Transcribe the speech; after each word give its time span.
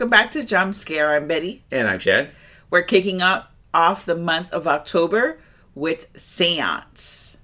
Welcome 0.00 0.18
back 0.18 0.30
to 0.30 0.42
Jump 0.42 0.74
Scare. 0.74 1.14
I'm 1.14 1.28
Betty. 1.28 1.62
And 1.70 1.86
I'm 1.86 1.98
Chad. 1.98 2.30
We're 2.70 2.80
kicking 2.80 3.20
up 3.20 3.52
off 3.74 4.06
the 4.06 4.14
month 4.14 4.50
of 4.50 4.66
October 4.66 5.42
with 5.74 6.06
Seance. 6.16 7.36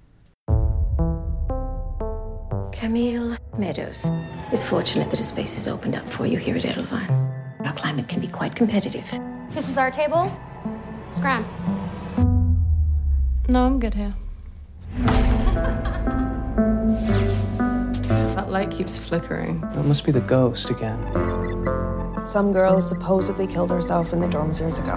Camille 2.71 3.37
Meadows. 3.59 4.09
It's 4.51 4.65
fortunate 4.65 5.11
that 5.11 5.19
a 5.19 5.23
space 5.23 5.53
has 5.53 5.67
opened 5.67 5.95
up 5.95 6.09
for 6.09 6.25
you 6.25 6.39
here 6.39 6.55
at 6.55 6.63
Edelvine. 6.63 7.63
Our 7.63 7.73
climate 7.73 8.07
can 8.07 8.21
be 8.21 8.27
quite 8.27 8.55
competitive. 8.55 9.07
This 9.51 9.69
is 9.69 9.77
our 9.77 9.91
table. 9.91 10.35
Scram. 11.11 11.45
No, 13.47 13.67
I'm 13.67 13.79
good 13.79 13.93
here. 13.93 14.15
that 18.33 18.49
light 18.49 18.71
keeps 18.71 18.97
flickering. 18.97 19.63
It 19.75 19.83
must 19.83 20.03
be 20.03 20.11
the 20.11 20.21
ghost 20.21 20.71
again. 20.71 20.97
Some 22.27 22.51
girl 22.51 22.81
supposedly 22.81 23.47
killed 23.47 23.69
herself 23.69 24.11
in 24.11 24.19
the 24.19 24.27
dorms 24.27 24.59
years 24.59 24.79
ago. 24.79 24.91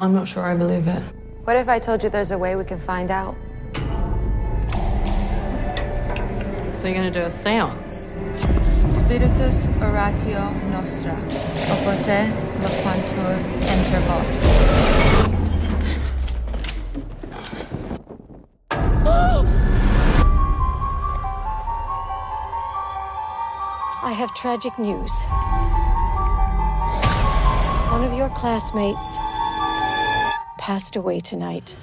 I'm 0.00 0.14
not 0.14 0.26
sure 0.26 0.42
I 0.42 0.56
believe 0.56 0.88
it. 0.88 1.12
What 1.44 1.56
if 1.56 1.68
I 1.68 1.78
told 1.78 2.02
you 2.02 2.08
there's 2.08 2.30
a 2.30 2.38
way 2.38 2.56
we 2.56 2.64
can 2.64 2.78
find 2.78 3.10
out? 3.10 3.36
So 6.78 6.86
you're 6.86 6.94
gonna 6.94 7.10
do 7.10 7.22
a 7.22 7.30
seance? 7.30 8.14
Spiritus 8.88 9.66
oratio 9.82 10.48
nostra, 10.70 11.10
oporte 11.72 12.30
loquantur 12.62 13.36
inter 13.66 13.98
vos. 14.06 14.44
I 24.04 24.12
have 24.12 24.32
tragic 24.36 24.78
news. 24.78 25.12
One 27.90 28.04
of 28.04 28.16
your 28.16 28.28
classmates 28.28 29.18
passed 30.58 30.94
away 30.94 31.18
tonight. 31.18 31.76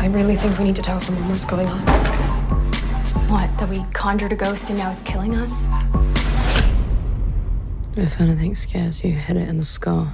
I 0.00 0.08
really 0.10 0.36
think 0.36 0.56
we 0.58 0.64
need 0.64 0.76
to 0.76 0.82
tell 0.82 1.00
someone 1.00 1.28
what's 1.28 1.44
going 1.44 1.68
on. 1.68 2.13
What? 3.34 3.50
That 3.58 3.68
we 3.68 3.84
conjured 3.92 4.30
a 4.30 4.36
ghost 4.36 4.70
and 4.70 4.78
now 4.78 4.92
it's 4.92 5.02
killing 5.02 5.34
us? 5.34 5.66
If 7.96 8.20
anything 8.20 8.54
scares 8.54 9.02
you, 9.02 9.10
hit 9.10 9.36
it 9.36 9.48
in 9.48 9.58
the 9.58 9.64
skull. 9.64 10.08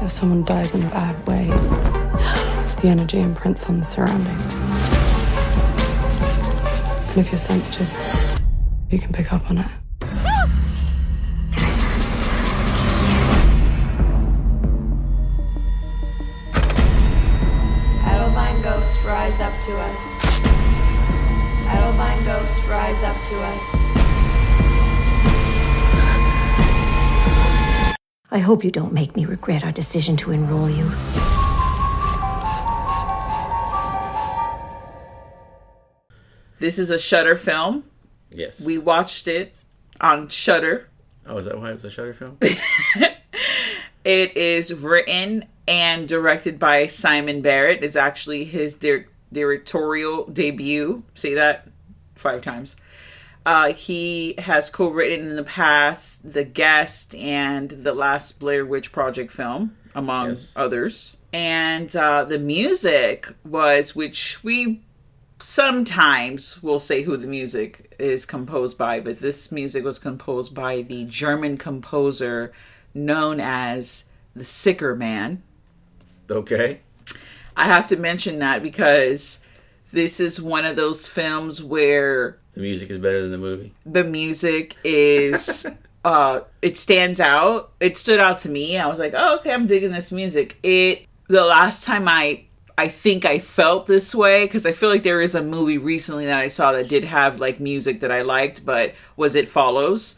If 0.00 0.12
someone 0.12 0.44
dies 0.44 0.76
in 0.76 0.84
a 0.84 0.90
bad 0.90 1.26
way, 1.26 1.46
the 2.80 2.82
energy 2.84 3.18
imprints 3.18 3.68
on 3.68 3.80
the 3.80 3.84
surroundings. 3.84 4.60
And 7.10 7.18
if 7.18 7.32
you're 7.32 7.38
sensitive, 7.38 8.40
you 8.88 9.00
can 9.00 9.12
pick 9.12 9.32
up 9.32 9.50
on 9.50 9.58
it. 9.58 9.79
I 28.30 28.38
hope 28.38 28.64
you 28.64 28.70
don't 28.70 28.92
make 28.92 29.16
me 29.16 29.24
regret 29.24 29.64
our 29.64 29.72
decision 29.72 30.16
to 30.18 30.30
enroll 30.30 30.70
you. 30.70 30.90
This 36.58 36.78
is 36.78 36.90
a 36.90 36.98
Shudder 36.98 37.36
film. 37.36 37.84
Yes. 38.30 38.60
We 38.60 38.78
watched 38.78 39.26
it 39.26 39.54
on 40.00 40.28
Shudder. 40.28 40.88
Oh, 41.26 41.38
is 41.38 41.46
that 41.46 41.58
why 41.58 41.70
it 41.70 41.74
was 41.74 41.84
a 41.84 41.90
Shudder 41.90 42.12
film? 42.14 42.38
It 44.02 44.34
is 44.36 44.72
written 44.72 45.44
and 45.68 46.08
directed 46.08 46.58
by 46.58 46.86
Simon 46.86 47.42
Barrett. 47.42 47.84
It's 47.84 47.96
actually 47.96 48.44
his 48.44 48.74
dir- 48.74 49.08
directorial 49.30 50.24
debut. 50.26 51.02
Say 51.14 51.34
that 51.34 51.68
five 52.14 52.40
times. 52.40 52.76
Uh, 53.46 53.72
he 53.72 54.34
has 54.38 54.68
co-written 54.70 55.28
in 55.30 55.36
the 55.36 55.42
past 55.42 56.32
The 56.32 56.44
Guest 56.44 57.14
and 57.14 57.70
the 57.70 57.94
last 57.94 58.38
Blair 58.38 58.66
Witch 58.66 58.92
Project 58.92 59.32
film, 59.32 59.76
among 59.94 60.30
Yes. 60.30 60.52
others. 60.54 61.16
And 61.32 61.94
uh, 61.96 62.24
the 62.24 62.38
music 62.38 63.28
was, 63.44 63.96
which 63.96 64.42
we 64.44 64.82
sometimes 65.38 66.62
will 66.62 66.80
say 66.80 67.02
who 67.02 67.16
the 67.16 67.26
music 67.26 67.94
is 67.98 68.26
composed 68.26 68.76
by, 68.76 69.00
but 69.00 69.20
this 69.20 69.50
music 69.50 69.84
was 69.84 69.98
composed 69.98 70.54
by 70.54 70.82
the 70.82 71.04
German 71.04 71.56
composer 71.56 72.52
known 72.94 73.40
as 73.40 74.04
the 74.36 74.44
Sicker 74.44 74.94
Man. 74.94 75.42
okay. 76.30 76.80
I 77.56 77.64
have 77.64 77.86
to 77.88 77.96
mention 77.96 78.38
that 78.38 78.62
because 78.62 79.40
this 79.92 80.20
is 80.20 80.40
one 80.40 80.64
of 80.64 80.76
those 80.76 81.06
films 81.06 81.62
where 81.62 82.38
The 82.54 82.60
music 82.60 82.90
is 82.90 82.98
better 82.98 83.22
than 83.22 83.30
the 83.32 83.38
movie. 83.38 83.72
the 83.86 84.04
music 84.04 84.76
is 84.84 85.66
uh 86.04 86.40
it 86.62 86.76
stands 86.76 87.20
out. 87.20 87.72
It 87.80 87.96
stood 87.96 88.20
out 88.20 88.38
to 88.38 88.48
me. 88.48 88.78
I 88.78 88.86
was 88.86 88.98
like, 88.98 89.14
"Oh, 89.16 89.36
okay, 89.38 89.52
I'm 89.52 89.66
digging 89.66 89.90
this 89.92 90.10
music." 90.12 90.58
It 90.62 91.06
the 91.28 91.44
last 91.44 91.84
time 91.84 92.08
I 92.08 92.44
I 92.78 92.88
think 92.88 93.26
I 93.26 93.38
felt 93.38 93.86
this 93.86 94.14
way 94.14 94.44
because 94.46 94.64
I 94.64 94.72
feel 94.72 94.88
like 94.88 95.02
there 95.02 95.20
is 95.20 95.34
a 95.34 95.42
movie 95.42 95.76
recently 95.76 96.24
that 96.26 96.38
I 96.38 96.48
saw 96.48 96.72
that 96.72 96.88
did 96.88 97.04
have 97.04 97.38
like 97.38 97.60
music 97.60 98.00
that 98.00 98.10
I 98.10 98.22
liked, 98.22 98.64
but 98.64 98.94
was 99.16 99.34
It 99.34 99.48
Follows. 99.48 100.16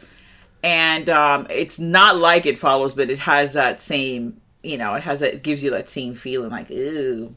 And 0.63 1.11
um 1.11 1.47
it's 1.51 1.81
not 1.81 2.17
like 2.19 2.47
It 2.47 2.59
Follows, 2.59 2.95
but 2.95 3.11
it 3.11 3.19
has 3.19 3.55
that 3.55 3.81
same, 3.81 4.41
you 4.63 4.79
know, 4.79 4.95
it 4.95 5.03
has 5.03 5.19
that 5.21 5.35
it 5.35 5.43
gives 5.43 5.65
you 5.65 5.71
that 5.73 5.89
same 5.89 6.15
feeling 6.15 6.51
like, 6.51 6.71
ooh. 6.71 7.35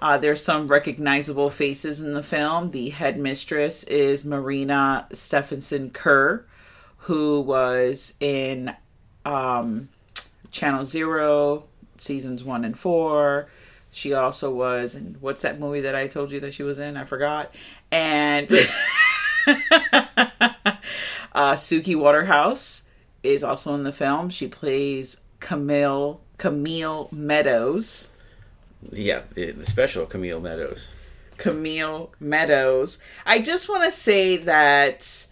Uh, 0.00 0.16
there's 0.16 0.42
some 0.42 0.68
recognizable 0.68 1.50
faces 1.50 2.00
in 2.00 2.14
the 2.14 2.22
film. 2.22 2.70
The 2.70 2.90
headmistress 2.90 3.82
is 3.84 4.24
Marina 4.24 5.08
Stephenson 5.12 5.90
Kerr, 5.90 6.46
who 6.98 7.40
was 7.40 8.14
in 8.20 8.74
um, 9.24 9.88
Channel 10.50 10.84
Zero 10.84 11.64
seasons 11.98 12.44
one 12.44 12.64
and 12.64 12.78
four. 12.78 13.48
She 13.90 14.12
also 14.12 14.52
was 14.52 14.94
in 14.94 15.16
what's 15.20 15.42
that 15.42 15.58
movie 15.58 15.80
that 15.80 15.94
I 15.94 16.06
told 16.06 16.30
you 16.30 16.40
that 16.40 16.54
she 16.54 16.62
was 16.62 16.78
in? 16.78 16.96
I 16.96 17.04
forgot. 17.04 17.54
And 17.90 18.48
uh, 21.32 21.54
Suki 21.54 21.96
Waterhouse 21.96 22.84
is 23.22 23.42
also 23.42 23.74
in 23.74 23.82
the 23.82 23.92
film. 23.92 24.28
She 24.30 24.46
plays 24.46 25.20
Camille 25.40 26.20
Camille 26.36 27.08
Meadows. 27.10 28.08
Yeah, 28.90 29.22
the, 29.34 29.52
the 29.52 29.66
special 29.66 30.06
Camille 30.06 30.40
Meadows. 30.40 30.88
Camille 31.36 32.10
Meadows. 32.20 32.98
I 33.24 33.38
just 33.38 33.68
want 33.68 33.84
to 33.84 33.90
say 33.90 34.36
that 34.38 35.26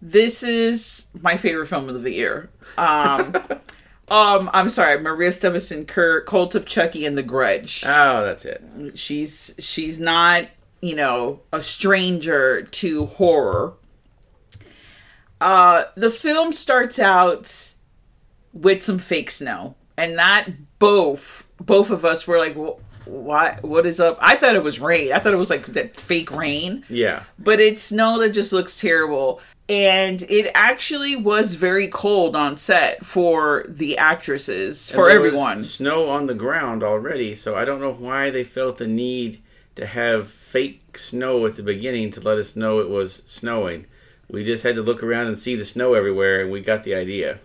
this 0.00 0.42
is 0.42 1.08
my 1.20 1.36
favorite 1.36 1.66
film 1.66 1.88
of 1.88 2.02
the 2.02 2.12
year. 2.12 2.50
Um, 2.76 3.34
um, 4.08 4.50
I'm 4.52 4.68
sorry, 4.68 5.00
Maria 5.00 5.32
Stephenson 5.32 5.84
Kerr, 5.86 6.20
Cult 6.22 6.54
of 6.54 6.66
Chucky, 6.66 7.04
and 7.04 7.18
The 7.18 7.22
Grudge. 7.22 7.84
Oh, 7.86 8.24
that's 8.24 8.44
it. 8.44 8.62
She's 8.94 9.54
she's 9.58 9.98
not 9.98 10.48
you 10.80 10.94
know 10.94 11.40
a 11.52 11.60
stranger 11.60 12.62
to 12.62 13.06
horror. 13.06 13.74
Uh, 15.40 15.84
the 15.94 16.10
film 16.10 16.52
starts 16.52 16.98
out 16.98 17.72
with 18.52 18.82
some 18.82 18.98
fake 18.98 19.30
snow, 19.30 19.74
and 19.96 20.18
that 20.18 20.48
both 20.78 21.46
both 21.60 21.90
of 21.90 22.04
us 22.04 22.26
were 22.26 22.38
like, 22.38 22.56
"Wh- 22.56 22.80
"What? 23.08 23.62
What 23.62 23.86
is 23.86 23.98
up?" 24.00 24.18
I 24.20 24.36
thought 24.36 24.54
it 24.54 24.62
was 24.62 24.80
rain. 24.80 25.12
I 25.12 25.18
thought 25.18 25.32
it 25.32 25.38
was 25.38 25.50
like 25.50 25.66
that 25.72 25.96
fake 25.96 26.30
rain 26.30 26.84
Yeah. 26.88 27.22
but 27.38 27.60
it's 27.60 27.82
snow 27.82 28.18
that 28.20 28.30
just 28.30 28.52
looks 28.52 28.78
terrible. 28.78 29.40
And 29.70 30.22
it 30.30 30.50
actually 30.54 31.14
was 31.14 31.52
very 31.54 31.88
cold 31.88 32.34
on 32.34 32.56
set 32.56 33.04
for 33.04 33.66
the 33.68 33.98
actresses, 33.98 34.90
for 34.90 35.08
And 35.08 35.10
there 35.10 35.20
was 35.20 35.28
everyone. 35.28 35.62
Snow 35.62 36.08
on 36.08 36.24
the 36.24 36.32
ground 36.34 36.82
already, 36.82 37.34
so 37.34 37.54
I 37.54 37.66
don't 37.66 37.80
know 37.80 37.92
why 37.92 38.30
they 38.30 38.44
felt 38.44 38.78
the 38.78 38.86
need 38.86 39.42
to 39.74 39.84
have 39.84 40.28
fake 40.28 40.96
snow 40.96 41.44
at 41.44 41.56
the 41.56 41.62
beginning 41.62 42.10
to 42.12 42.20
let 42.20 42.38
us 42.38 42.56
know 42.56 42.80
it 42.80 42.88
was 42.88 43.22
snowing. 43.26 43.84
We 44.30 44.42
just 44.42 44.62
had 44.62 44.74
to 44.76 44.82
look 44.82 45.02
around 45.02 45.26
and 45.26 45.38
see 45.38 45.54
the 45.54 45.66
snow 45.66 45.92
everywhere, 45.94 46.40
and 46.40 46.50
we 46.50 46.60
got 46.60 46.84
the 46.84 46.94
idea. 46.94 47.38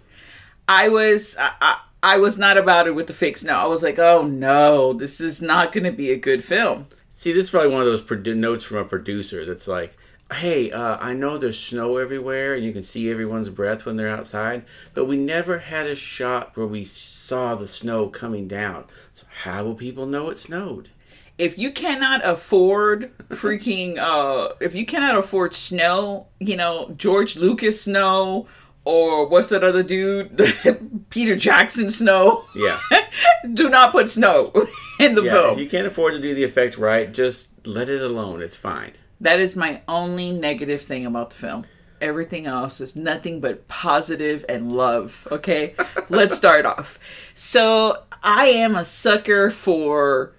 I 0.68 0.88
was 0.88 1.36
I, 1.38 1.51
I, 1.62 1.77
I 2.03 2.17
was 2.17 2.38
not 2.38 2.57
about 2.57 2.85
it 2.85 2.95
with 2.95 3.07
the 3.07 3.13
fake 3.13 3.38
snow. 3.38 3.55
I 3.55 3.65
was 3.65 3.81
like, 3.81 3.97
oh 3.97 4.23
no, 4.27 4.91
this 4.91 5.21
is 5.21 5.41
not 5.41 5.71
going 5.71 5.85
to 5.85 5.91
be 5.91 6.11
a 6.11 6.17
good 6.17 6.44
film. 6.44 6.88
See, 7.15 7.31
this 7.31 7.45
is 7.45 7.50
probably 7.50 7.71
one 7.71 7.81
of 7.81 7.88
those 7.88 8.01
produ- 8.01 8.35
notes 8.35 8.65
from 8.65 8.77
a 8.79 8.83
producer 8.83 9.45
that's 9.45 9.69
like, 9.69 9.95
hey, 10.33 10.69
uh, 10.69 10.97
I 11.00 11.13
know 11.13 11.38
there's 11.38 11.57
snow 11.57 11.95
everywhere 11.95 12.55
and 12.55 12.65
you 12.65 12.73
can 12.73 12.83
see 12.83 13.09
everyone's 13.09 13.47
breath 13.47 13.85
when 13.85 13.95
they're 13.95 14.09
outside, 14.09 14.65
but 14.94 15.05
we 15.05 15.15
never 15.15 15.59
had 15.59 15.88
a 15.88 15.95
shot 15.95 16.57
where 16.57 16.67
we 16.67 16.83
saw 16.83 17.55
the 17.55 17.69
snow 17.69 18.09
coming 18.09 18.49
down. 18.49 18.83
So 19.13 19.25
how 19.44 19.63
will 19.63 19.75
people 19.75 20.06
know 20.06 20.29
it 20.29 20.38
snowed? 20.38 20.89
if 21.38 21.57
you 21.57 21.71
cannot 21.71 22.23
afford 22.23 23.11
freaking 23.29 23.97
uh 23.97 24.53
if 24.59 24.75
you 24.75 24.85
cannot 24.85 25.17
afford 25.17 25.56
snow 25.56 26.27
you 26.39 26.56
know 26.56 26.94
george 26.95 27.35
lucas 27.35 27.81
snow 27.81 28.45
or 28.85 29.25
what's 29.27 29.50
that 29.50 29.63
other 29.63 29.83
dude? 29.83 30.41
Peter 31.09 31.35
jackson 31.35 31.89
snow. 31.89 32.45
Yeah. 32.56 32.80
do 33.53 33.69
not 33.69 33.91
put 33.91 34.09
snow 34.09 34.51
in 35.00 35.15
the 35.15 35.24
Yeah, 35.24 35.33
film. 35.33 35.53
if 35.53 35.59
you 35.59 35.69
can't 35.69 35.88
afford 35.88 36.13
to 36.13 36.21
do 36.21 36.33
the 36.35 36.44
effect 36.44 36.77
right, 36.77 37.12
just 37.12 37.65
let 37.65 37.89
it 37.89 38.01
alone. 38.01 38.41
It's 38.41 38.56
fine. 38.56 38.94
that 39.21 39.39
is 39.39 39.56
my 39.56 39.81
only 39.88 40.31
negative 40.31 40.81
thing 40.81 41.06
about 41.06 41.30
the 41.30 41.35
film. 41.38 41.65
Everything 42.01 42.45
else 42.45 42.81
is 42.81 42.95
nothing 42.95 43.39
but 43.39 43.68
positive 43.69 44.44
and 44.50 44.71
love 44.71 45.25
okay? 45.31 45.75
Let's 46.09 46.35
start 46.35 46.65
off. 46.65 47.00
So 47.33 48.03
i 48.21 48.45
am 48.47 48.75
a 48.75 48.83
sucker 48.85 49.50
for 49.51 50.33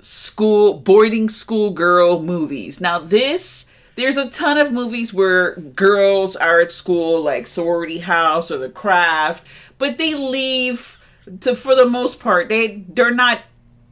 school 0.00 0.74
boarding 0.74 1.28
school 1.28 1.70
girl 1.70 2.22
movies. 2.22 2.80
Now 2.80 2.98
this 3.00 3.66
there's 3.98 4.16
a 4.16 4.30
ton 4.30 4.56
of 4.56 4.72
movies 4.72 5.12
where 5.12 5.56
girls 5.56 6.36
are 6.36 6.60
at 6.60 6.70
school 6.70 7.20
like 7.22 7.46
sorority 7.46 7.98
house 7.98 8.50
or 8.50 8.58
the 8.58 8.68
craft 8.68 9.44
but 9.76 9.98
they 9.98 10.14
leave 10.14 11.04
to 11.40 11.54
for 11.54 11.74
the 11.74 11.86
most 11.86 12.20
part 12.20 12.48
they 12.48 12.84
they're 12.88 13.12
not 13.12 13.42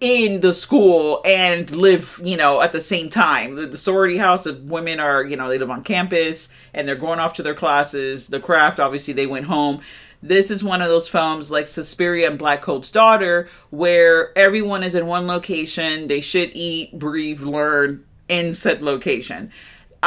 in 0.01 0.41
the 0.41 0.53
school 0.53 1.23
and 1.25 1.71
live, 1.71 2.21
you 2.23 2.37
know, 2.37 2.61
at 2.61 2.73
the 2.73 2.81
same 2.81 3.09
time. 3.09 3.55
The, 3.55 3.67
the 3.67 3.79
sorority 3.79 4.19
house, 4.19 4.45
the 4.45 4.55
women 4.55 5.01
are, 5.01 5.25
you 5.25 5.37
know, 5.37 5.49
they 5.49 5.59
live 5.59 5.71
on 5.71 5.83
campus 5.83 6.49
and 6.75 6.87
they're 6.87 6.97
going 6.97 7.19
off 7.19 7.33
to 7.35 7.43
their 7.43 7.55
classes. 7.55 8.29
The 8.29 8.41
craft, 8.41 8.79
obviously, 8.79 9.15
they 9.15 9.27
went 9.27 9.47
home. 9.47 9.81
This 10.23 10.51
is 10.51 10.63
one 10.63 10.83
of 10.83 10.89
those 10.89 11.09
films 11.09 11.51
like 11.51 11.67
Suspiria 11.67 12.31
and 12.31 12.39
Blackcoat's 12.39 12.91
Daughter, 12.91 13.49
where 13.71 14.37
everyone 14.37 14.83
is 14.83 14.95
in 14.95 15.07
one 15.07 15.27
location. 15.27 16.09
They 16.09 16.21
should 16.21 16.51
eat, 16.53 16.99
breathe, 16.99 17.43
learn 17.43 18.05
in 18.29 18.55
said 18.55 18.83
location. 18.83 19.51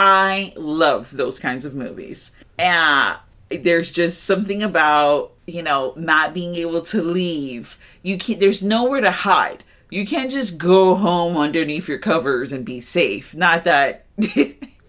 I 0.01 0.53
love 0.55 1.17
those 1.17 1.39
kinds 1.39 1.65
of 1.65 1.75
movies. 1.75 2.31
Uh, 2.57 3.17
there's 3.49 3.91
just 3.91 4.23
something 4.23 4.63
about, 4.63 5.33
you 5.45 5.61
know, 5.61 5.91
not 5.97 6.33
being 6.33 6.55
able 6.55 6.81
to 6.83 7.03
leave. 7.03 7.77
You 8.01 8.17
can't, 8.17 8.39
there's 8.39 8.63
nowhere 8.63 9.01
to 9.01 9.11
hide. 9.11 9.65
You 9.89 10.07
can't 10.07 10.31
just 10.31 10.57
go 10.57 10.95
home 10.95 11.35
underneath 11.35 11.89
your 11.89 11.97
covers 11.97 12.53
and 12.53 12.63
be 12.63 12.79
safe. 12.79 13.35
Not 13.35 13.65
that, 13.65 14.05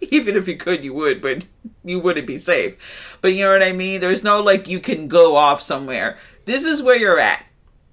even 0.00 0.36
if 0.36 0.46
you 0.46 0.56
could, 0.56 0.84
you 0.84 0.94
would, 0.94 1.20
but 1.20 1.44
you 1.82 1.98
wouldn't 1.98 2.28
be 2.28 2.38
safe. 2.38 2.76
But 3.20 3.32
you 3.34 3.42
know 3.42 3.50
what 3.50 3.64
I 3.64 3.72
mean? 3.72 4.00
There's 4.00 4.22
no 4.22 4.40
like 4.40 4.68
you 4.68 4.78
can 4.78 5.08
go 5.08 5.34
off 5.34 5.60
somewhere. 5.60 6.18
This 6.44 6.64
is 6.64 6.84
where 6.84 6.96
you're 6.96 7.18
at 7.18 7.44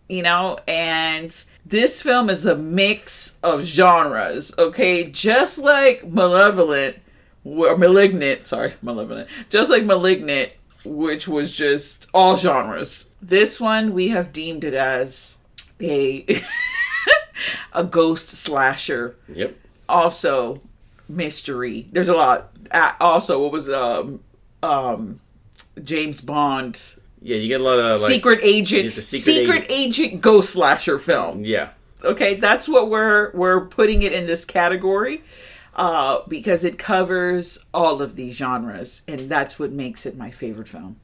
you 0.10 0.24
know 0.24 0.58
and 0.70 1.44
this 1.66 2.02
film 2.02 2.30
is 2.30 2.46
a 2.46 2.56
mix 2.56 3.38
of 3.44 3.62
genres 3.62 4.54
okay 4.58 5.04
just 5.04 5.58
like 5.58 6.08
malevolent 6.08 6.96
or 7.56 7.78
malignant 7.78 8.48
sorry 8.48 8.74
malevolent 8.82 9.28
just 9.50 9.70
like 9.70 9.84
malignant 9.86 10.52
which 10.86 11.28
was 11.28 11.56
just 11.56 12.08
all 12.14 12.36
genres 12.36 13.12
this 13.22 13.60
one 13.60 13.94
we 13.94 14.10
have 14.10 14.32
deemed 14.34 14.64
it 14.64 14.74
as 14.74 15.38
a 15.82 16.26
a 17.74 17.84
ghost 17.84 18.30
slasher 18.30 19.16
Yep. 19.34 19.56
also 19.88 20.62
mystery 21.10 21.88
there's 21.92 22.10
a 22.10 22.16
lot 22.16 22.50
also 23.00 23.42
what 23.44 23.52
was 23.52 23.70
um 23.70 24.20
um 24.64 25.20
james 25.84 26.22
bond 26.22 26.96
Yeah, 27.22 27.38
you 27.38 27.48
get 27.48 27.62
a 27.62 27.64
lot 27.64 27.80
of 27.80 28.00
like 28.02 28.12
secret 28.12 28.40
agent, 28.44 28.94
secret, 28.94 29.04
secret 29.04 29.66
agent. 29.70 30.22
ghost 30.22 30.52
slasher 30.52 31.00
film. 31.00 31.44
Yeah. 31.46 31.70
Okay, 32.04 32.36
that's 32.36 32.68
what 32.70 32.90
we're 32.90 33.32
we're 33.34 33.66
putting 33.66 34.02
it 34.04 34.14
in 34.14 34.28
this 34.28 34.46
category 34.46 35.24
uh, 35.78 36.22
because 36.28 36.64
it 36.64 36.78
covers 36.80 37.60
all 37.74 38.02
of 38.02 38.16
these 38.16 38.36
genres, 38.36 39.04
and 39.08 39.30
that's 39.30 39.60
what 39.60 39.72
makes 39.72 40.06
it 40.06 40.18
my 40.18 40.32
favorite 40.32 40.68
film. 40.68 40.98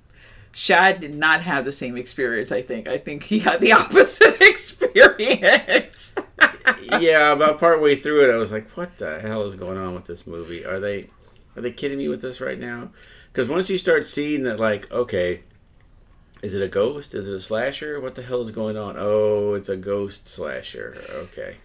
Chad 0.51 0.99
did 0.99 1.15
not 1.15 1.41
have 1.41 1.65
the 1.65 1.71
same 1.71 1.95
experience. 1.95 2.51
I 2.51 2.61
think. 2.61 2.87
I 2.87 2.97
think 2.97 3.23
he 3.23 3.39
had 3.39 3.59
the 3.59 3.71
opposite 3.73 4.41
experience. 4.41 6.15
yeah, 6.99 7.31
about 7.31 7.59
partway 7.59 7.95
through 7.95 8.29
it, 8.29 8.33
I 8.33 8.37
was 8.37 8.51
like, 8.51 8.69
"What 8.71 8.97
the 8.97 9.19
hell 9.19 9.43
is 9.43 9.55
going 9.55 9.77
on 9.77 9.93
with 9.93 10.05
this 10.05 10.27
movie? 10.27 10.65
Are 10.65 10.79
they, 10.79 11.09
are 11.55 11.61
they 11.61 11.71
kidding 11.71 11.97
me 11.97 12.09
with 12.09 12.21
this 12.21 12.41
right 12.41 12.59
now?" 12.59 12.89
Because 13.31 13.47
once 13.47 13.69
you 13.69 13.79
start 13.79 14.05
seeing 14.05 14.43
that, 14.43 14.59
like, 14.59 14.91
okay, 14.91 15.41
is 16.43 16.53
it 16.53 16.61
a 16.61 16.67
ghost? 16.67 17.15
Is 17.15 17.27
it 17.27 17.35
a 17.35 17.39
slasher? 17.39 17.99
What 17.99 18.13
the 18.13 18.21
hell 18.21 18.41
is 18.41 18.51
going 18.51 18.77
on? 18.77 18.95
Oh, 18.97 19.53
it's 19.53 19.69
a 19.69 19.77
ghost 19.77 20.27
slasher. 20.27 20.95
Okay. 21.09 21.57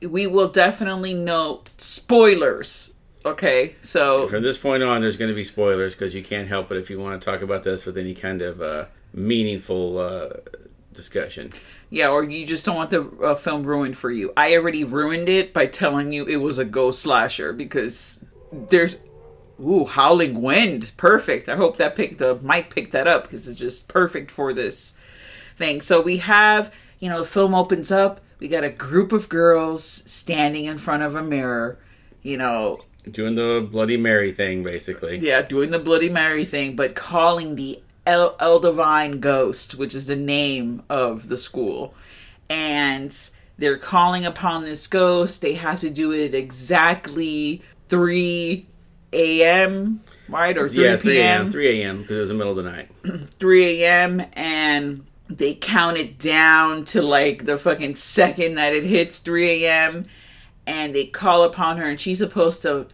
We 0.00 0.26
will 0.26 0.48
definitely 0.48 1.14
note 1.14 1.70
spoilers. 1.76 2.92
Okay, 3.24 3.74
so 3.82 4.28
From 4.28 4.42
this 4.42 4.56
point 4.56 4.82
on, 4.82 5.00
there's 5.00 5.16
going 5.16 5.28
to 5.28 5.34
be 5.34 5.44
spoilers 5.44 5.94
because 5.94 6.14
you 6.14 6.22
can't 6.22 6.48
help 6.48 6.70
it 6.70 6.76
if 6.76 6.88
you 6.88 6.98
want 6.98 7.20
to 7.20 7.24
talk 7.30 7.42
about 7.42 7.62
this 7.62 7.84
with 7.84 7.98
any 7.98 8.14
kind 8.14 8.40
of 8.40 8.62
uh, 8.62 8.86
meaningful 9.12 9.98
uh, 9.98 10.28
discussion. 10.92 11.50
Yeah, 11.90 12.10
or 12.10 12.22
you 12.24 12.46
just 12.46 12.64
don't 12.64 12.76
want 12.76 12.90
the 12.90 13.02
uh, 13.22 13.34
film 13.34 13.64
ruined 13.64 13.96
for 13.96 14.10
you. 14.10 14.32
I 14.36 14.54
already 14.54 14.84
ruined 14.84 15.28
it 15.28 15.52
by 15.52 15.66
telling 15.66 16.12
you 16.12 16.26
it 16.26 16.36
was 16.36 16.58
a 16.58 16.64
ghost 16.64 17.00
slasher 17.00 17.52
because 17.52 18.24
there's 18.52 18.96
ooh 19.60 19.84
howling 19.84 20.40
wind, 20.40 20.92
perfect. 20.96 21.48
I 21.48 21.56
hope 21.56 21.76
that 21.78 21.96
picked 21.96 22.18
the 22.18 22.36
mic 22.36 22.70
picked 22.70 22.92
that 22.92 23.08
up 23.08 23.24
because 23.24 23.48
it's 23.48 23.58
just 23.58 23.88
perfect 23.88 24.30
for 24.30 24.52
this 24.52 24.94
thing. 25.56 25.80
So 25.80 26.00
we 26.00 26.18
have 26.18 26.72
you 26.98 27.08
know 27.08 27.18
the 27.18 27.28
film 27.28 27.54
opens 27.54 27.90
up. 27.90 28.20
We 28.38 28.48
got 28.48 28.64
a 28.64 28.70
group 28.70 29.12
of 29.12 29.28
girls 29.28 29.84
standing 29.84 30.64
in 30.64 30.78
front 30.78 31.02
of 31.02 31.14
a 31.14 31.22
mirror. 31.22 31.78
You 32.22 32.36
know, 32.36 32.80
Doing 33.10 33.34
the 33.36 33.66
Bloody 33.70 33.96
Mary 33.96 34.32
thing, 34.32 34.62
basically. 34.62 35.18
yeah, 35.18 35.42
doing 35.42 35.70
the 35.70 35.78
Bloody 35.78 36.08
Mary 36.08 36.44
thing, 36.44 36.76
but 36.76 36.94
calling 36.94 37.56
the 37.56 37.80
El- 38.06 38.36
Edelvine 38.36 39.20
Ghost, 39.20 39.76
which 39.76 39.94
is 39.94 40.06
the 40.06 40.16
name 40.16 40.82
of 40.88 41.28
the 41.28 41.36
school. 41.36 41.94
And 42.50 43.14
they're 43.58 43.78
calling 43.78 44.24
upon 44.24 44.64
this 44.64 44.86
ghost. 44.86 45.42
They 45.42 45.54
have 45.54 45.80
to 45.80 45.90
do 45.90 46.12
it 46.12 46.28
at 46.28 46.34
exactly 46.34 47.62
3 47.88 48.66
a.m., 49.12 50.00
right? 50.28 50.56
Or 50.56 50.68
3 50.68 50.84
yeah, 50.84 50.96
p.m. 50.96 51.42
a.m. 51.42 51.50
3 51.50 51.82
a.m. 51.82 52.02
because 52.02 52.16
it 52.16 52.20
was 52.20 52.28
the 52.30 52.34
middle 52.34 52.58
of 52.58 52.64
the 52.64 52.70
night. 52.70 52.90
3 53.38 53.82
a.m. 53.82 54.22
and 54.34 55.04
they 55.28 55.54
count 55.54 55.96
it 55.96 56.18
down 56.18 56.84
to 56.86 57.02
like 57.02 57.44
the 57.44 57.58
fucking 57.58 57.94
second 57.94 58.54
that 58.54 58.72
it 58.72 58.84
hits 58.84 59.18
3 59.18 59.64
a.m. 59.64 60.06
and 60.66 60.94
they 60.94 61.06
call 61.06 61.42
upon 61.42 61.76
her 61.78 61.88
and 61.88 62.00
she's 62.00 62.18
supposed 62.18 62.62
to 62.62 62.86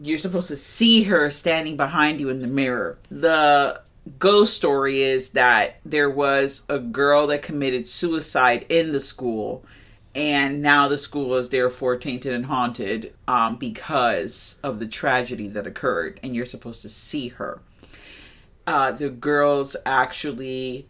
you're 0.00 0.18
supposed 0.18 0.48
to 0.48 0.56
see 0.56 1.02
her 1.04 1.28
standing 1.28 1.76
behind 1.76 2.20
you 2.20 2.30
in 2.30 2.40
the 2.40 2.46
mirror. 2.46 2.96
The 3.10 3.82
ghost 4.18 4.54
story 4.54 5.02
is 5.02 5.30
that 5.30 5.78
there 5.84 6.08
was 6.08 6.62
a 6.68 6.78
girl 6.78 7.26
that 7.26 7.42
committed 7.42 7.86
suicide 7.86 8.64
in 8.68 8.92
the 8.92 9.00
school 9.00 9.64
and 10.14 10.60
now 10.62 10.88
the 10.88 10.98
school 10.98 11.36
is 11.36 11.50
therefore 11.50 11.96
tainted 11.96 12.32
and 12.32 12.46
haunted 12.46 13.14
um, 13.28 13.56
because 13.56 14.56
of 14.62 14.78
the 14.78 14.86
tragedy 14.86 15.48
that 15.48 15.66
occurred 15.66 16.18
and 16.22 16.34
you're 16.34 16.46
supposed 16.46 16.82
to 16.82 16.88
see 16.88 17.28
her 17.28 17.60
uh, 18.66 18.90
the 18.90 19.10
girls 19.10 19.76
actually 19.84 20.88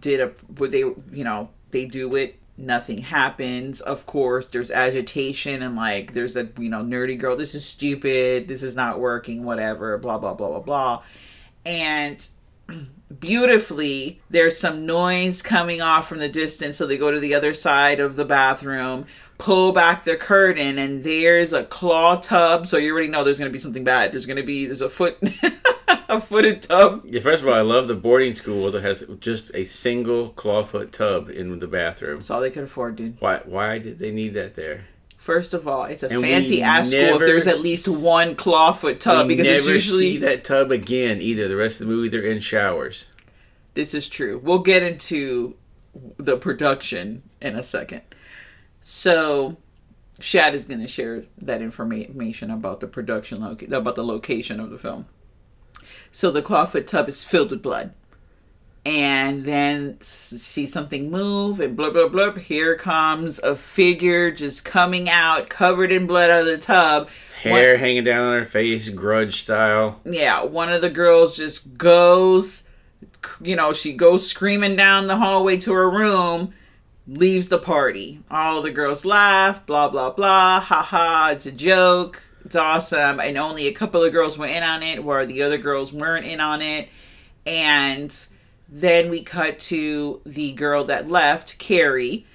did 0.00 0.20
a 0.20 0.32
what 0.56 0.70
they 0.70 0.78
you 0.78 1.24
know 1.24 1.50
they 1.70 1.84
do 1.84 2.14
it 2.16 2.38
nothing 2.56 2.98
happens. 2.98 3.80
Of 3.80 4.06
course 4.06 4.46
there's 4.48 4.70
agitation 4.70 5.62
and 5.62 5.76
like 5.76 6.14
there's 6.14 6.36
a 6.36 6.48
you 6.58 6.68
know 6.68 6.82
nerdy 6.82 7.18
girl 7.18 7.36
this 7.36 7.54
is 7.54 7.66
stupid 7.66 8.48
this 8.48 8.62
is 8.62 8.76
not 8.76 9.00
working 9.00 9.44
whatever 9.44 9.98
blah 9.98 10.18
blah 10.18 10.34
blah 10.34 10.48
blah 10.48 10.60
blah. 10.60 11.02
And 11.64 12.26
beautifully 13.18 14.20
there's 14.30 14.58
some 14.58 14.86
noise 14.86 15.42
coming 15.42 15.80
off 15.80 16.08
from 16.08 16.18
the 16.18 16.28
distance 16.28 16.76
so 16.76 16.86
they 16.86 16.96
go 16.96 17.10
to 17.10 17.20
the 17.20 17.34
other 17.34 17.54
side 17.54 18.00
of 18.00 18.16
the 18.16 18.24
bathroom 18.24 19.06
pull 19.38 19.72
back 19.72 20.04
the 20.04 20.16
curtain 20.16 20.78
and 20.78 21.02
there's 21.02 21.52
a 21.52 21.64
claw 21.64 22.16
tub. 22.16 22.66
So 22.66 22.76
you 22.76 22.92
already 22.92 23.08
know 23.08 23.24
there's 23.24 23.38
going 23.38 23.50
to 23.50 23.52
be 23.52 23.58
something 23.58 23.84
bad. 23.84 24.12
There's 24.12 24.26
going 24.26 24.36
to 24.36 24.42
be 24.42 24.66
there's 24.66 24.80
a 24.80 24.88
foot 24.88 25.18
a 26.16 26.20
footed 26.20 26.62
tub 26.62 27.02
Yeah, 27.04 27.20
first 27.20 27.42
of 27.42 27.48
all, 27.48 27.54
I 27.54 27.60
love 27.60 27.88
the 27.88 27.94
boarding 27.94 28.34
school 28.34 28.70
that 28.72 28.82
has 28.82 29.04
just 29.20 29.50
a 29.54 29.64
single 29.64 30.30
clawfoot 30.30 30.90
tub 30.92 31.28
in 31.30 31.58
the 31.58 31.66
bathroom. 31.66 32.16
that's 32.16 32.30
all 32.30 32.40
they 32.40 32.50
could 32.50 32.64
afford 32.64 32.96
dude 32.96 33.20
Why? 33.20 33.40
Why 33.44 33.78
did 33.78 33.98
they 33.98 34.10
need 34.10 34.34
that 34.34 34.54
there? 34.54 34.86
First 35.16 35.54
of 35.54 35.66
all, 35.66 35.84
it's 35.84 36.02
a 36.02 36.08
And 36.10 36.18
we 36.18 36.24
fancy 36.24 36.60
ass 36.62 36.88
school 36.90 37.00
if 37.00 37.10
never 37.12 37.26
there's 37.26 37.46
at 37.46 37.60
least 37.60 37.88
one 38.04 38.34
clawfoot 38.34 39.00
tub 39.00 39.26
we 39.26 39.34
because 39.36 39.46
never 39.46 39.58
it's 39.58 39.68
usually 39.68 40.12
see 40.12 40.16
that 40.18 40.44
tub 40.44 40.70
again 40.70 41.22
either. 41.22 41.48
The 41.48 41.56
rest 41.56 41.80
of 41.80 41.86
the 41.86 41.92
movie, 41.94 42.08
they're 42.08 42.20
in 42.22 42.40
showers. 42.40 43.06
this 43.72 43.94
is 43.94 44.06
true. 44.08 44.38
We'll 44.44 44.58
get 44.58 44.82
into 44.82 45.54
the 46.18 46.36
production 46.36 47.22
in 47.40 47.56
a 47.56 47.62
second. 47.62 48.02
So 48.80 49.56
Chad 50.20 50.54
is 50.54 50.66
going 50.66 50.80
to 50.80 50.86
share 50.86 51.24
that 51.38 51.62
information 51.62 52.50
about 52.50 52.80
the 52.80 52.86
production 52.86 53.40
loca- 53.40 53.74
about 53.74 53.94
the 53.94 54.04
location 54.04 54.60
of 54.60 54.68
the 54.70 54.78
film. 54.78 55.06
So 56.14 56.30
the 56.30 56.42
clawfoot 56.42 56.86
tub 56.86 57.08
is 57.08 57.24
filled 57.24 57.50
with 57.50 57.60
blood. 57.60 57.92
And 58.86 59.42
then 59.42 59.96
see 60.00 60.64
something 60.64 61.10
move 61.10 61.58
and 61.58 61.74
blah 61.76 61.90
blah 61.90 62.06
blah. 62.06 62.34
Here 62.34 62.76
comes 62.76 63.40
a 63.40 63.56
figure 63.56 64.30
just 64.30 64.64
coming 64.64 65.08
out 65.08 65.48
covered 65.48 65.90
in 65.90 66.06
blood 66.06 66.30
out 66.30 66.42
of 66.42 66.46
the 66.46 66.58
tub. 66.58 67.08
Hair 67.42 67.78
hanging 67.78 68.04
down 68.04 68.26
on 68.26 68.38
her 68.38 68.44
face, 68.44 68.90
grudge 68.90 69.40
style. 69.40 70.00
yeah, 70.04 70.44
one 70.44 70.72
of 70.72 70.82
the 70.82 70.88
girls 70.88 71.36
just 71.36 71.76
goes, 71.76 72.62
you 73.40 73.56
know, 73.56 73.72
she 73.72 73.92
goes 73.92 74.24
screaming 74.28 74.76
down 74.76 75.08
the 75.08 75.16
hallway 75.16 75.56
to 75.56 75.72
her 75.72 75.90
room, 75.90 76.54
leaves 77.08 77.48
the 77.48 77.58
party. 77.58 78.20
All 78.30 78.62
the 78.62 78.70
girls 78.70 79.04
laugh, 79.04 79.66
blah, 79.66 79.88
blah, 79.88 80.10
blah, 80.10 80.60
ha 80.60 80.82
ha, 80.82 81.30
it's 81.32 81.46
a 81.46 81.52
joke, 81.52 82.22
it's 82.44 82.56
awesome. 82.56 83.20
And 83.20 83.38
only 83.38 83.66
a 83.66 83.72
couple 83.72 84.02
of 84.02 84.12
girls 84.12 84.36
were 84.38 84.46
in 84.46 84.62
on 84.62 84.82
it, 84.82 85.02
where 85.02 85.26
the 85.26 85.42
other 85.42 85.58
girls 85.58 85.92
weren't 85.92 86.26
in 86.26 86.40
on 86.40 86.62
it. 86.62 86.88
And 87.46 88.14
then 88.68 89.10
we 89.10 89.22
cut 89.22 89.58
to 89.60 90.20
the 90.24 90.52
girl 90.52 90.84
that 90.84 91.08
left, 91.08 91.58
Carrie. 91.58 92.26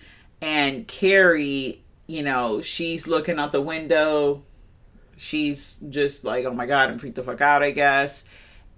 And 0.41 0.87
Carrie, 0.87 1.83
you 2.07 2.23
know, 2.23 2.61
she's 2.61 3.07
looking 3.07 3.39
out 3.39 3.51
the 3.51 3.61
window, 3.61 4.43
she's 5.17 5.77
just 5.89 6.23
like, 6.23 6.45
oh 6.45 6.53
my 6.53 6.65
god, 6.65 6.89
I'm 6.89 6.97
freaked 6.97 7.15
the 7.15 7.23
fuck 7.23 7.41
out, 7.41 7.61
I 7.61 7.71
guess. 7.71 8.23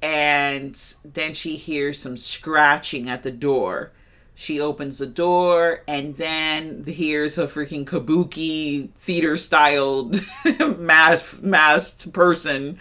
And 0.02 0.76
then 1.06 1.34
she 1.36 1.56
hears 1.56 2.00
some 2.00 2.18
scratching 2.18 3.08
at 3.10 3.22
the 3.22 3.32
door. 3.32 3.92
She 4.42 4.60
opens 4.60 4.98
the 4.98 5.06
door 5.06 5.84
and 5.88 6.16
then 6.16 6.84
here's 6.88 7.38
a 7.38 7.46
freaking 7.46 7.86
kabuki 7.86 8.90
theater 8.94 9.38
styled 9.38 10.20
mass 10.80 11.38
masked 11.42 12.12
person 12.12 12.80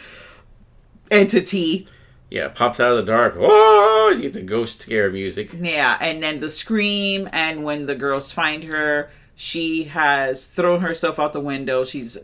entity. 1.11 1.87
Yeah, 2.31 2.49
pops 2.49 2.81
out 2.81 2.93
of 2.93 3.05
the 3.05 3.13
dark. 3.13 3.35
Oh, 3.37 4.11
you 4.17 4.23
get 4.23 4.33
the 4.33 4.41
ghost 4.41 4.81
scare 4.81 5.11
music. 5.11 5.53
Yeah, 5.53 5.99
and 6.01 6.23
then 6.23 6.41
the 6.41 6.49
scream, 6.49 7.29
and 7.31 7.63
when 7.63 7.85
the 7.85 7.95
girls 7.95 8.33
find 8.33 8.65
her, 8.65 9.11
she 9.35 9.85
has 9.85 10.47
thrown 10.47 10.81
herself 10.81 11.21
out 11.21 11.35
the 11.35 11.41
window. 11.41 11.85
She's 11.85 12.17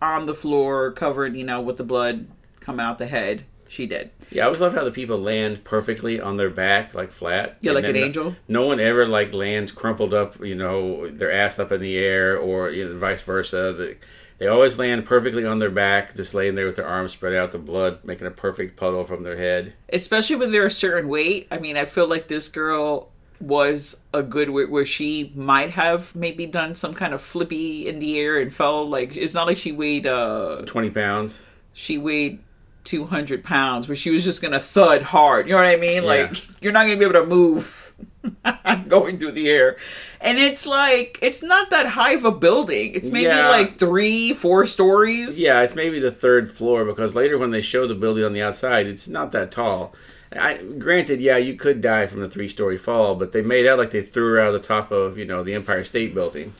on 0.00 0.26
the 0.26 0.34
floor, 0.34 0.90
covered, 0.90 1.36
you 1.36 1.44
know, 1.44 1.60
with 1.60 1.76
the 1.76 1.84
blood 1.84 2.26
coming 2.58 2.84
out 2.84 2.98
the 2.98 3.06
head. 3.06 3.44
She 3.72 3.86
did. 3.86 4.10
Yeah, 4.30 4.42
I 4.42 4.44
always 4.46 4.60
love 4.60 4.74
how 4.74 4.84
the 4.84 4.90
people 4.90 5.16
land 5.16 5.64
perfectly 5.64 6.20
on 6.20 6.36
their 6.36 6.50
back, 6.50 6.92
like 6.92 7.10
flat. 7.10 7.56
Yeah, 7.62 7.72
like 7.72 7.86
an 7.86 7.96
angel? 7.96 8.36
No 8.46 8.66
one 8.66 8.78
ever 8.78 9.06
like 9.06 9.32
lands 9.32 9.72
crumpled 9.72 10.12
up, 10.12 10.38
you 10.44 10.54
know, 10.54 11.08
their 11.08 11.32
ass 11.32 11.58
up 11.58 11.72
in 11.72 11.80
the 11.80 11.96
air, 11.96 12.36
or 12.36 12.68
you 12.68 12.86
know, 12.86 12.98
vice 12.98 13.22
versa. 13.22 13.72
The, 13.74 13.96
they 14.36 14.46
always 14.46 14.78
land 14.78 15.06
perfectly 15.06 15.46
on 15.46 15.58
their 15.58 15.70
back, 15.70 16.14
just 16.14 16.34
laying 16.34 16.54
there 16.54 16.66
with 16.66 16.76
their 16.76 16.86
arms 16.86 17.12
spread 17.12 17.32
out, 17.34 17.52
the 17.52 17.58
blood 17.58 18.04
making 18.04 18.26
a 18.26 18.30
perfect 18.30 18.76
puddle 18.76 19.04
from 19.04 19.22
their 19.22 19.38
head. 19.38 19.72
Especially 19.90 20.36
when 20.36 20.52
they're 20.52 20.66
a 20.66 20.70
certain 20.70 21.08
weight. 21.08 21.48
I 21.50 21.56
mean, 21.56 21.78
I 21.78 21.86
feel 21.86 22.06
like 22.06 22.28
this 22.28 22.48
girl 22.48 23.08
was 23.40 23.96
a 24.12 24.22
good 24.22 24.50
weight 24.50 24.70
where 24.70 24.84
she 24.84 25.32
might 25.34 25.70
have 25.70 26.14
maybe 26.14 26.44
done 26.44 26.74
some 26.74 26.92
kind 26.92 27.14
of 27.14 27.22
flippy 27.22 27.88
in 27.88 28.00
the 28.00 28.20
air 28.20 28.38
and 28.38 28.52
fell 28.52 28.86
like 28.86 29.16
it's 29.16 29.32
not 29.32 29.46
like 29.46 29.56
she 29.56 29.72
weighed 29.72 30.06
uh 30.06 30.60
Twenty 30.66 30.90
pounds. 30.90 31.40
she 31.72 31.96
weighed 31.96 32.38
200 32.84 33.44
pounds 33.44 33.86
where 33.88 33.96
she 33.96 34.10
was 34.10 34.24
just 34.24 34.42
gonna 34.42 34.58
thud 34.60 35.02
hard 35.02 35.46
you 35.46 35.52
know 35.52 35.58
what 35.58 35.66
i 35.68 35.76
mean 35.76 36.04
like 36.04 36.42
you're 36.60 36.72
not 36.72 36.84
gonna 36.84 36.96
be 36.96 37.04
able 37.04 37.14
to 37.20 37.26
move 37.26 37.92
going 38.88 39.18
through 39.18 39.32
the 39.32 39.48
air 39.48 39.76
and 40.20 40.38
it's 40.38 40.66
like 40.66 41.18
it's 41.22 41.42
not 41.42 41.70
that 41.70 41.86
high 41.86 42.12
of 42.12 42.24
a 42.24 42.30
building 42.30 42.92
it's 42.94 43.10
maybe 43.10 43.26
Yeah. 43.26 43.48
like 43.48 43.78
three 43.78 44.32
four 44.32 44.66
stories 44.66 45.40
Yeah, 45.40 45.60
it's 45.62 45.74
maybe 45.74 45.98
the 46.00 46.10
third 46.12 46.50
floor 46.50 46.84
because 46.84 47.14
later 47.14 47.38
when 47.38 47.50
they 47.50 47.60
show 47.62 47.86
the 47.86 47.94
building 47.94 48.24
on 48.24 48.32
the 48.32 48.42
outside, 48.42 48.86
it's 48.86 49.08
not 49.08 49.32
that 49.32 49.50
tall. 49.50 49.92
I, 50.34 50.56
granted, 50.78 51.20
yeah, 51.20 51.36
you 51.36 51.56
could 51.56 51.80
die 51.82 52.06
from 52.06 52.20
the 52.20 52.28
three-story 52.30 52.78
fall, 52.78 53.16
but 53.16 53.32
they 53.32 53.42
made 53.42 53.66
out 53.66 53.78
like 53.78 53.90
they 53.90 54.00
threw 54.00 54.32
her 54.32 54.40
out 54.40 54.54
of 54.54 54.62
the 54.62 54.66
top 54.66 54.90
of 54.90 55.18
you 55.18 55.24
know 55.26 55.42
the 55.42 55.52
Empire 55.54 55.84
State 55.84 56.14
Building. 56.14 56.54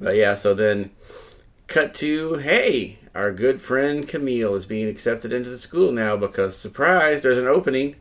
But 0.00 0.14
yeah, 0.16 0.34
so 0.34 0.54
then 0.54 0.90
cut 1.66 1.94
to 1.94 2.34
hey, 2.34 2.98
our 3.14 3.32
good 3.32 3.60
friend 3.60 4.08
Camille 4.08 4.54
is 4.54 4.64
being 4.66 4.88
accepted 4.88 5.32
into 5.32 5.50
the 5.50 5.58
school 5.58 5.92
now 5.92 6.16
because 6.16 6.56
surprise, 6.56 7.22
there's 7.22 7.38
an 7.38 7.46
opening. 7.46 7.96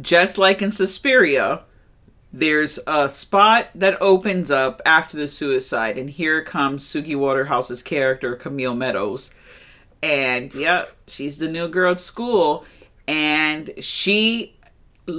just 0.00 0.38
like 0.38 0.62
in 0.62 0.70
Suspiria, 0.70 1.62
there's 2.32 2.78
a 2.86 3.08
spot 3.08 3.68
that 3.74 4.00
opens 4.00 4.50
up 4.50 4.80
after 4.86 5.16
the 5.16 5.26
suicide, 5.26 5.98
and 5.98 6.08
here 6.08 6.42
comes 6.42 6.84
Suki 6.84 7.16
Waterhouse's 7.16 7.82
character, 7.82 8.36
Camille 8.36 8.74
Meadows. 8.74 9.30
And 10.02 10.54
yeah, 10.54 10.86
she's 11.06 11.38
the 11.38 11.48
new 11.48 11.68
girl 11.68 11.92
at 11.92 12.00
school, 12.00 12.64
and 13.08 13.70
she 13.80 14.54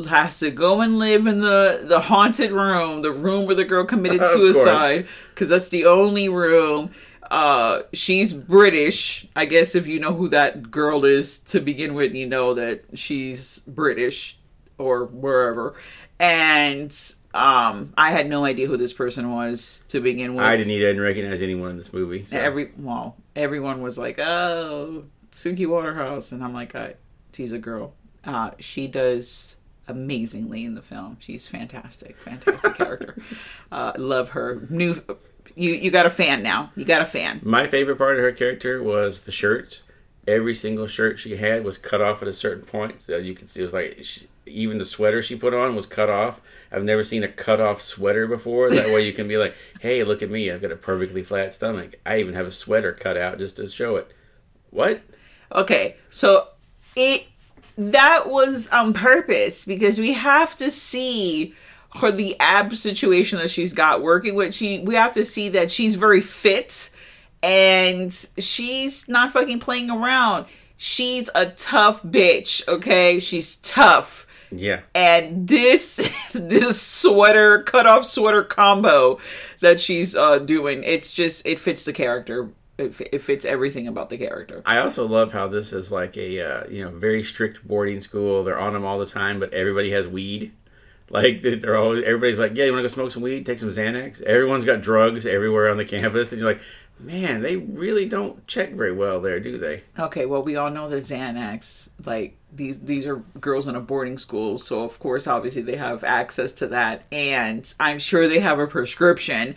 has 0.07 0.39
to 0.39 0.49
go 0.51 0.79
and 0.79 0.97
live 0.97 1.27
in 1.27 1.41
the 1.41 1.81
the 1.83 1.99
haunted 1.99 2.51
room, 2.51 3.01
the 3.01 3.11
room 3.11 3.45
where 3.45 3.55
the 3.55 3.65
girl 3.65 3.85
committed 3.85 4.25
suicide, 4.31 5.05
because 5.33 5.49
that's 5.49 5.69
the 5.69 5.85
only 5.85 6.29
room. 6.29 6.91
Uh, 7.31 7.83
she's 7.93 8.33
British. 8.33 9.25
I 9.37 9.45
guess 9.45 9.73
if 9.73 9.87
you 9.87 10.01
know 10.01 10.13
who 10.13 10.27
that 10.27 10.69
girl 10.69 11.05
is 11.05 11.39
to 11.39 11.61
begin 11.61 11.93
with, 11.93 12.13
you 12.13 12.27
know 12.27 12.53
that 12.55 12.83
she's 12.93 13.59
British 13.59 14.37
or 14.77 15.05
wherever. 15.05 15.75
And 16.19 16.91
um, 17.33 17.93
I 17.97 18.11
had 18.11 18.27
no 18.27 18.43
idea 18.43 18.67
who 18.67 18.75
this 18.75 18.91
person 18.91 19.31
was 19.31 19.81
to 19.87 20.01
begin 20.01 20.35
with. 20.35 20.43
I 20.43 20.57
didn't 20.57 20.73
even 20.73 20.99
recognize 20.99 21.41
anyone 21.41 21.71
in 21.71 21.77
this 21.77 21.93
movie. 21.93 22.25
So. 22.25 22.37
Every 22.37 22.73
well, 22.77 23.15
everyone 23.33 23.81
was 23.81 23.97
like, 23.97 24.19
"Oh, 24.19 25.05
Suki 25.31 25.65
Waterhouse," 25.65 26.33
and 26.33 26.43
I'm 26.43 26.53
like, 26.53 26.75
I, 26.75 26.95
"She's 27.33 27.53
a 27.53 27.57
girl. 27.57 27.93
Uh, 28.25 28.51
she 28.59 28.87
does 28.87 29.55
amazingly 29.87 30.65
in 30.65 30.75
the 30.75 30.81
film. 30.81 31.17
She's 31.19 31.47
fantastic, 31.47 32.17
fantastic 32.19 32.75
character. 32.75 33.15
Uh, 33.71 33.93
love 33.97 34.31
her. 34.31 34.67
New, 34.69 35.01
you 35.55 35.73
you 35.73 35.91
got 35.91 36.05
a 36.05 36.09
fan 36.09 36.43
now. 36.43 36.71
You 36.75 36.85
got 36.85 37.01
a 37.01 37.05
fan. 37.05 37.41
My 37.43 37.67
favorite 37.67 37.97
part 37.97 38.17
of 38.17 38.23
her 38.23 38.31
character 38.31 38.81
was 38.81 39.21
the 39.21 39.31
shirt. 39.31 39.81
Every 40.27 40.53
single 40.53 40.87
shirt 40.87 41.19
she 41.19 41.35
had 41.37 41.63
was 41.63 41.77
cut 41.77 42.01
off 42.01 42.21
at 42.21 42.27
a 42.27 42.33
certain 42.33 42.63
point. 42.63 43.01
So 43.01 43.17
you 43.17 43.33
could 43.33 43.49
see 43.49 43.61
it 43.61 43.63
was 43.63 43.73
like 43.73 43.99
she, 44.03 44.27
even 44.45 44.77
the 44.77 44.85
sweater 44.85 45.21
she 45.21 45.35
put 45.35 45.53
on 45.53 45.75
was 45.75 45.85
cut 45.85 46.09
off. 46.09 46.41
I've 46.71 46.83
never 46.83 47.03
seen 47.03 47.23
a 47.23 47.27
cut 47.27 47.59
off 47.59 47.81
sweater 47.81 48.27
before. 48.27 48.69
That 48.69 48.93
way 48.93 49.05
you 49.05 49.13
can 49.13 49.27
be 49.27 49.37
like, 49.37 49.55
hey, 49.79 50.03
look 50.03 50.21
at 50.21 50.29
me. 50.29 50.51
I've 50.51 50.61
got 50.61 50.71
a 50.71 50.75
perfectly 50.75 51.23
flat 51.23 51.53
stomach. 51.53 51.95
I 52.05 52.19
even 52.19 52.33
have 52.33 52.47
a 52.47 52.51
sweater 52.51 52.91
cut 52.91 53.17
out 53.17 53.39
just 53.39 53.57
to 53.57 53.67
show 53.67 53.95
it. 53.97 54.11
What? 54.69 55.01
Okay, 55.53 55.97
so 56.09 56.47
it 56.95 57.27
that 57.77 58.29
was 58.29 58.67
on 58.69 58.93
purpose 58.93 59.65
because 59.65 59.99
we 59.99 60.13
have 60.13 60.55
to 60.57 60.69
see 60.69 61.55
her 61.95 62.11
the 62.11 62.39
ab 62.39 62.75
situation 62.75 63.39
that 63.39 63.49
she's 63.49 63.73
got 63.73 64.01
working 64.01 64.35
with. 64.35 64.53
She 64.53 64.79
we 64.79 64.95
have 64.95 65.13
to 65.13 65.25
see 65.25 65.49
that 65.49 65.71
she's 65.71 65.95
very 65.95 66.21
fit 66.21 66.89
and 67.43 68.11
she's 68.37 69.07
not 69.09 69.31
fucking 69.31 69.59
playing 69.59 69.89
around. 69.89 70.45
She's 70.77 71.29
a 71.35 71.47
tough 71.47 72.01
bitch, 72.03 72.67
okay? 72.67 73.19
She's 73.19 73.57
tough. 73.57 74.25
Yeah. 74.51 74.81
And 74.93 75.47
this 75.47 76.09
this 76.33 76.81
sweater 76.81 77.63
cut 77.63 77.85
off 77.85 78.05
sweater 78.05 78.43
combo 78.43 79.19
that 79.59 79.79
she's 79.79 80.15
uh 80.15 80.39
doing, 80.39 80.83
it's 80.83 81.13
just 81.13 81.45
it 81.45 81.59
fits 81.59 81.85
the 81.85 81.93
character. 81.93 82.51
It, 82.77 82.99
it 83.11 83.21
fits 83.21 83.45
everything 83.45 83.87
about 83.87 84.09
the 84.09 84.17
character. 84.17 84.63
I 84.65 84.79
also 84.79 85.07
love 85.07 85.31
how 85.33 85.47
this 85.47 85.71
is 85.71 85.91
like 85.91 86.17
a 86.17 86.41
uh, 86.41 86.67
you 86.67 86.83
know 86.83 86.89
very 86.89 87.21
strict 87.21 87.67
boarding 87.67 87.99
school. 87.99 88.43
They're 88.43 88.59
on 88.59 88.73
them 88.73 88.85
all 88.85 88.97
the 88.97 89.05
time, 89.05 89.39
but 89.39 89.53
everybody 89.53 89.91
has 89.91 90.07
weed. 90.07 90.51
Like 91.11 91.41
they- 91.41 91.55
they're 91.55 91.75
always 91.77 92.03
everybody's 92.03 92.39
like, 92.39 92.55
yeah, 92.55 92.65
you 92.65 92.71
want 92.73 92.83
to 92.83 92.89
go 92.89 92.93
smoke 92.93 93.11
some 93.11 93.21
weed? 93.23 93.45
Take 93.45 93.59
some 93.59 93.69
Xanax. 93.69 94.21
Everyone's 94.23 94.65
got 94.65 94.81
drugs 94.81 95.25
everywhere 95.25 95.69
on 95.69 95.77
the 95.77 95.85
campus, 95.85 96.31
and 96.31 96.39
you're 96.39 96.49
like, 96.51 96.61
man, 96.99 97.41
they 97.41 97.57
really 97.57 98.05
don't 98.05 98.45
check 98.47 98.71
very 98.73 98.91
well 98.93 99.19
there, 99.19 99.39
do 99.39 99.57
they? 99.57 99.83
Okay, 99.99 100.25
well, 100.25 100.43
we 100.43 100.55
all 100.55 100.69
know 100.69 100.87
the 100.87 100.97
Xanax, 100.97 101.89
like 102.05 102.37
these 102.53 102.79
these 102.81 103.05
are 103.07 103.17
girls 103.39 103.67
in 103.67 103.75
a 103.75 103.79
boarding 103.81 104.17
school, 104.17 104.57
so 104.57 104.83
of 104.83 104.99
course, 104.99 105.27
obviously, 105.27 105.61
they 105.63 105.75
have 105.77 106.03
access 106.03 106.51
to 106.53 106.67
that, 106.67 107.03
and 107.11 107.73
I'm 107.79 107.99
sure 107.99 108.27
they 108.27 108.39
have 108.39 108.59
a 108.59 108.67
prescription. 108.67 109.55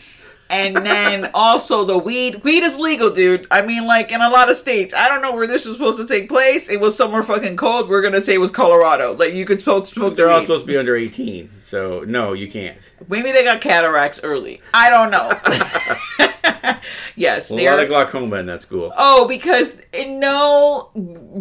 And 0.50 0.76
then 0.76 1.30
also 1.34 1.84
the 1.84 1.98
weed, 1.98 2.44
weed 2.44 2.62
is 2.62 2.78
legal, 2.78 3.10
dude. 3.10 3.46
I 3.50 3.62
mean, 3.62 3.86
like 3.86 4.12
in 4.12 4.20
a 4.20 4.28
lot 4.28 4.50
of 4.50 4.56
states. 4.56 4.94
I 4.94 5.08
don't 5.08 5.22
know 5.22 5.32
where 5.34 5.46
this 5.46 5.66
was 5.66 5.76
supposed 5.76 5.98
to 5.98 6.06
take 6.06 6.28
place. 6.28 6.68
It 6.68 6.80
was 6.80 6.96
somewhere 6.96 7.22
fucking 7.22 7.56
cold. 7.56 7.88
We're 7.88 8.02
gonna 8.02 8.20
say 8.20 8.34
it 8.34 8.38
was 8.38 8.50
Colorado. 8.50 9.14
Like 9.14 9.34
you 9.34 9.46
could 9.46 9.60
smoke 9.60 9.86
smoke. 9.86 10.16
They're 10.16 10.30
all 10.30 10.40
supposed 10.40 10.66
to 10.66 10.66
be 10.66 10.76
under 10.76 10.96
18, 10.96 11.50
so 11.62 12.04
no, 12.06 12.32
you 12.32 12.50
can't. 12.50 12.92
Maybe 13.08 13.32
they 13.32 13.42
got 13.42 13.60
cataracts 13.60 14.20
early. 14.22 14.60
I 14.72 14.90
don't 14.90 15.10
know. 15.10 15.40
yes, 17.16 17.50
A 17.50 17.56
they're 17.56 17.70
lot 17.70 17.80
of 17.80 17.88
glaucoma 17.88 18.36
in 18.36 18.46
that 18.46 18.62
school. 18.62 18.92
Oh, 18.96 19.26
because 19.26 19.78
no 19.94 20.90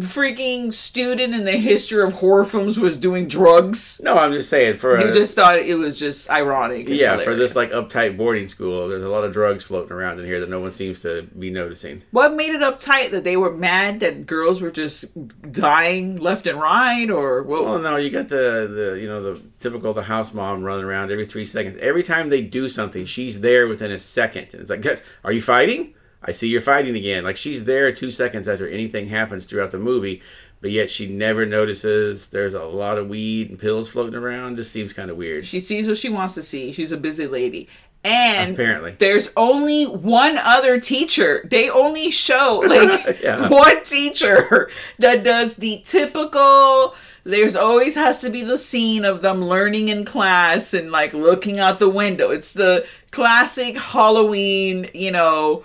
freaking 0.00 0.72
student 0.72 1.34
in 1.34 1.44
the 1.44 1.52
history 1.52 2.02
of 2.02 2.14
horror 2.14 2.44
films 2.44 2.78
was 2.78 2.96
doing 2.96 3.28
drugs. 3.28 4.00
No, 4.02 4.16
I'm 4.16 4.32
just 4.32 4.48
saying 4.50 4.78
for 4.78 5.00
You 5.00 5.08
a, 5.08 5.12
just 5.12 5.34
thought 5.34 5.58
it 5.58 5.74
was 5.74 5.98
just 5.98 6.30
ironic. 6.30 6.88
yeah 6.88 7.16
for 7.18 7.34
this 7.34 7.54
like 7.56 7.70
uptight 7.70 8.16
boarding 8.16 8.48
school. 8.48 8.88
There's 8.88 9.04
a 9.04 9.08
lot 9.08 9.24
of 9.24 9.32
drugs 9.32 9.64
floating 9.64 9.92
around 9.92 10.20
in 10.20 10.26
here 10.26 10.40
that 10.40 10.48
no 10.50 10.60
one 10.60 10.70
seems 10.70 11.02
to 11.02 11.22
be 11.38 11.50
noticing. 11.50 12.02
What 12.10 12.34
made 12.34 12.54
it 12.54 12.60
uptight 12.60 13.10
that 13.12 13.24
they 13.24 13.36
were 13.36 13.52
mad 13.52 14.00
that 14.00 14.26
girls 14.26 14.60
were 14.60 14.70
just 14.70 15.06
dying 15.52 16.16
left 16.16 16.46
and 16.46 16.60
right, 16.60 17.10
or 17.10 17.42
what? 17.42 17.64
Well, 17.64 17.78
no, 17.78 17.96
you 17.96 18.10
got 18.10 18.28
the 18.28 18.68
the 18.94 18.98
you 19.00 19.08
know 19.08 19.22
the 19.34 19.40
typical 19.60 19.92
the 19.92 20.02
house 20.02 20.32
mom 20.34 20.62
running 20.62 20.84
around 20.84 21.10
every 21.10 21.26
three 21.26 21.44
seconds. 21.44 21.76
Every 21.78 22.02
time 22.02 22.28
they 22.28 22.42
do 22.42 22.68
something, 22.68 23.04
she's 23.04 23.40
there 23.40 23.66
within 23.66 23.90
a 23.92 23.98
second. 23.98 24.48
And 24.52 24.60
it's 24.60 24.70
like, 24.70 24.82
guys, 24.82 25.02
are 25.24 25.32
you 25.32 25.40
fighting? 25.40 25.94
I 26.24 26.32
see 26.32 26.48
you're 26.48 26.60
fighting 26.60 26.96
again. 26.96 27.24
Like 27.24 27.36
she's 27.36 27.64
there 27.64 27.92
two 27.92 28.10
seconds 28.10 28.48
after 28.48 28.66
anything 28.68 29.08
happens 29.08 29.44
throughout 29.44 29.70
the 29.72 29.78
movie, 29.78 30.22
but 30.60 30.70
yet 30.70 30.90
she 30.90 31.06
never 31.06 31.44
notices. 31.44 32.28
There's 32.28 32.54
a 32.54 32.64
lot 32.64 32.96
of 32.98 33.08
weed 33.08 33.50
and 33.50 33.58
pills 33.58 33.88
floating 33.88 34.14
around. 34.14 34.56
Just 34.56 34.72
seems 34.72 34.92
kind 34.92 35.10
of 35.10 35.16
weird. 35.16 35.44
She 35.44 35.60
sees 35.60 35.86
what 35.86 35.98
she 35.98 36.08
wants 36.08 36.34
to 36.34 36.42
see. 36.42 36.72
She's 36.72 36.92
a 36.92 36.96
busy 36.96 37.26
lady. 37.26 37.68
And 38.06 38.52
Apparently. 38.52 38.96
there's 38.98 39.30
only 39.34 39.84
one 39.84 40.36
other 40.36 40.78
teacher. 40.78 41.46
They 41.50 41.70
only 41.70 42.10
show 42.10 42.62
like 42.66 43.22
Yeah. 43.22 43.48
one 43.48 43.82
teacher 43.84 44.70
that 44.98 45.24
does 45.24 45.56
the 45.56 45.80
typical 45.84 46.94
there's 47.26 47.56
always 47.56 47.94
has 47.94 48.18
to 48.18 48.28
be 48.28 48.42
the 48.42 48.58
scene 48.58 49.06
of 49.06 49.22
them 49.22 49.42
learning 49.46 49.88
in 49.88 50.04
class 50.04 50.74
and 50.74 50.92
like 50.92 51.14
looking 51.14 51.58
out 51.58 51.78
the 51.78 51.88
window. 51.88 52.28
It's 52.30 52.52
the 52.52 52.86
classic 53.12 53.78
Halloween, 53.78 54.90
you 54.92 55.10
know, 55.10 55.64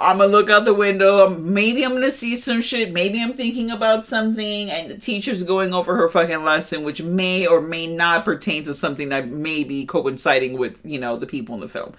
I'm 0.00 0.18
gonna 0.18 0.32
look 0.32 0.48
out 0.48 0.64
the 0.64 0.72
window. 0.72 1.26
um, 1.26 1.52
Maybe 1.52 1.84
I'm 1.84 1.92
gonna 1.92 2.10
see 2.10 2.34
some 2.34 2.62
shit. 2.62 2.92
Maybe 2.92 3.22
I'm 3.22 3.34
thinking 3.34 3.70
about 3.70 4.06
something, 4.06 4.70
and 4.70 4.90
the 4.90 4.96
teacher's 4.96 5.42
going 5.42 5.74
over 5.74 5.94
her 5.96 6.08
fucking 6.08 6.42
lesson, 6.42 6.84
which 6.84 7.02
may 7.02 7.46
or 7.46 7.60
may 7.60 7.86
not 7.86 8.24
pertain 8.24 8.62
to 8.64 8.74
something 8.74 9.10
that 9.10 9.28
may 9.28 9.62
be 9.62 9.84
coinciding 9.84 10.56
with 10.58 10.78
you 10.84 10.98
know 10.98 11.16
the 11.16 11.26
people 11.26 11.54
in 11.54 11.60
the 11.60 11.68
film. 11.68 11.94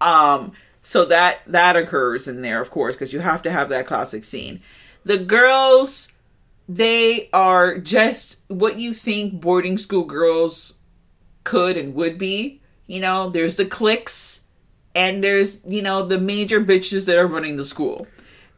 Um, 0.00 0.52
so 0.82 1.04
that 1.06 1.40
that 1.48 1.76
occurs 1.76 2.28
in 2.28 2.42
there, 2.42 2.60
of 2.60 2.70
course, 2.70 2.94
because 2.94 3.12
you 3.12 3.20
have 3.20 3.42
to 3.42 3.50
have 3.50 3.68
that 3.70 3.86
classic 3.86 4.22
scene. 4.24 4.60
The 5.04 5.18
girls, 5.18 6.12
they 6.68 7.28
are 7.32 7.78
just 7.78 8.36
what 8.46 8.78
you 8.78 8.94
think 8.94 9.40
boarding 9.40 9.78
school 9.78 10.04
girls 10.04 10.74
could 11.42 11.76
and 11.76 11.94
would 11.94 12.18
be. 12.18 12.60
You 12.86 13.00
know, 13.00 13.30
there's 13.30 13.56
the 13.56 13.64
cliques 13.64 14.41
and 14.94 15.22
there's 15.22 15.64
you 15.66 15.82
know 15.82 16.06
the 16.06 16.18
major 16.18 16.60
bitches 16.60 17.06
that 17.06 17.16
are 17.18 17.26
running 17.26 17.56
the 17.56 17.64
school. 17.64 18.06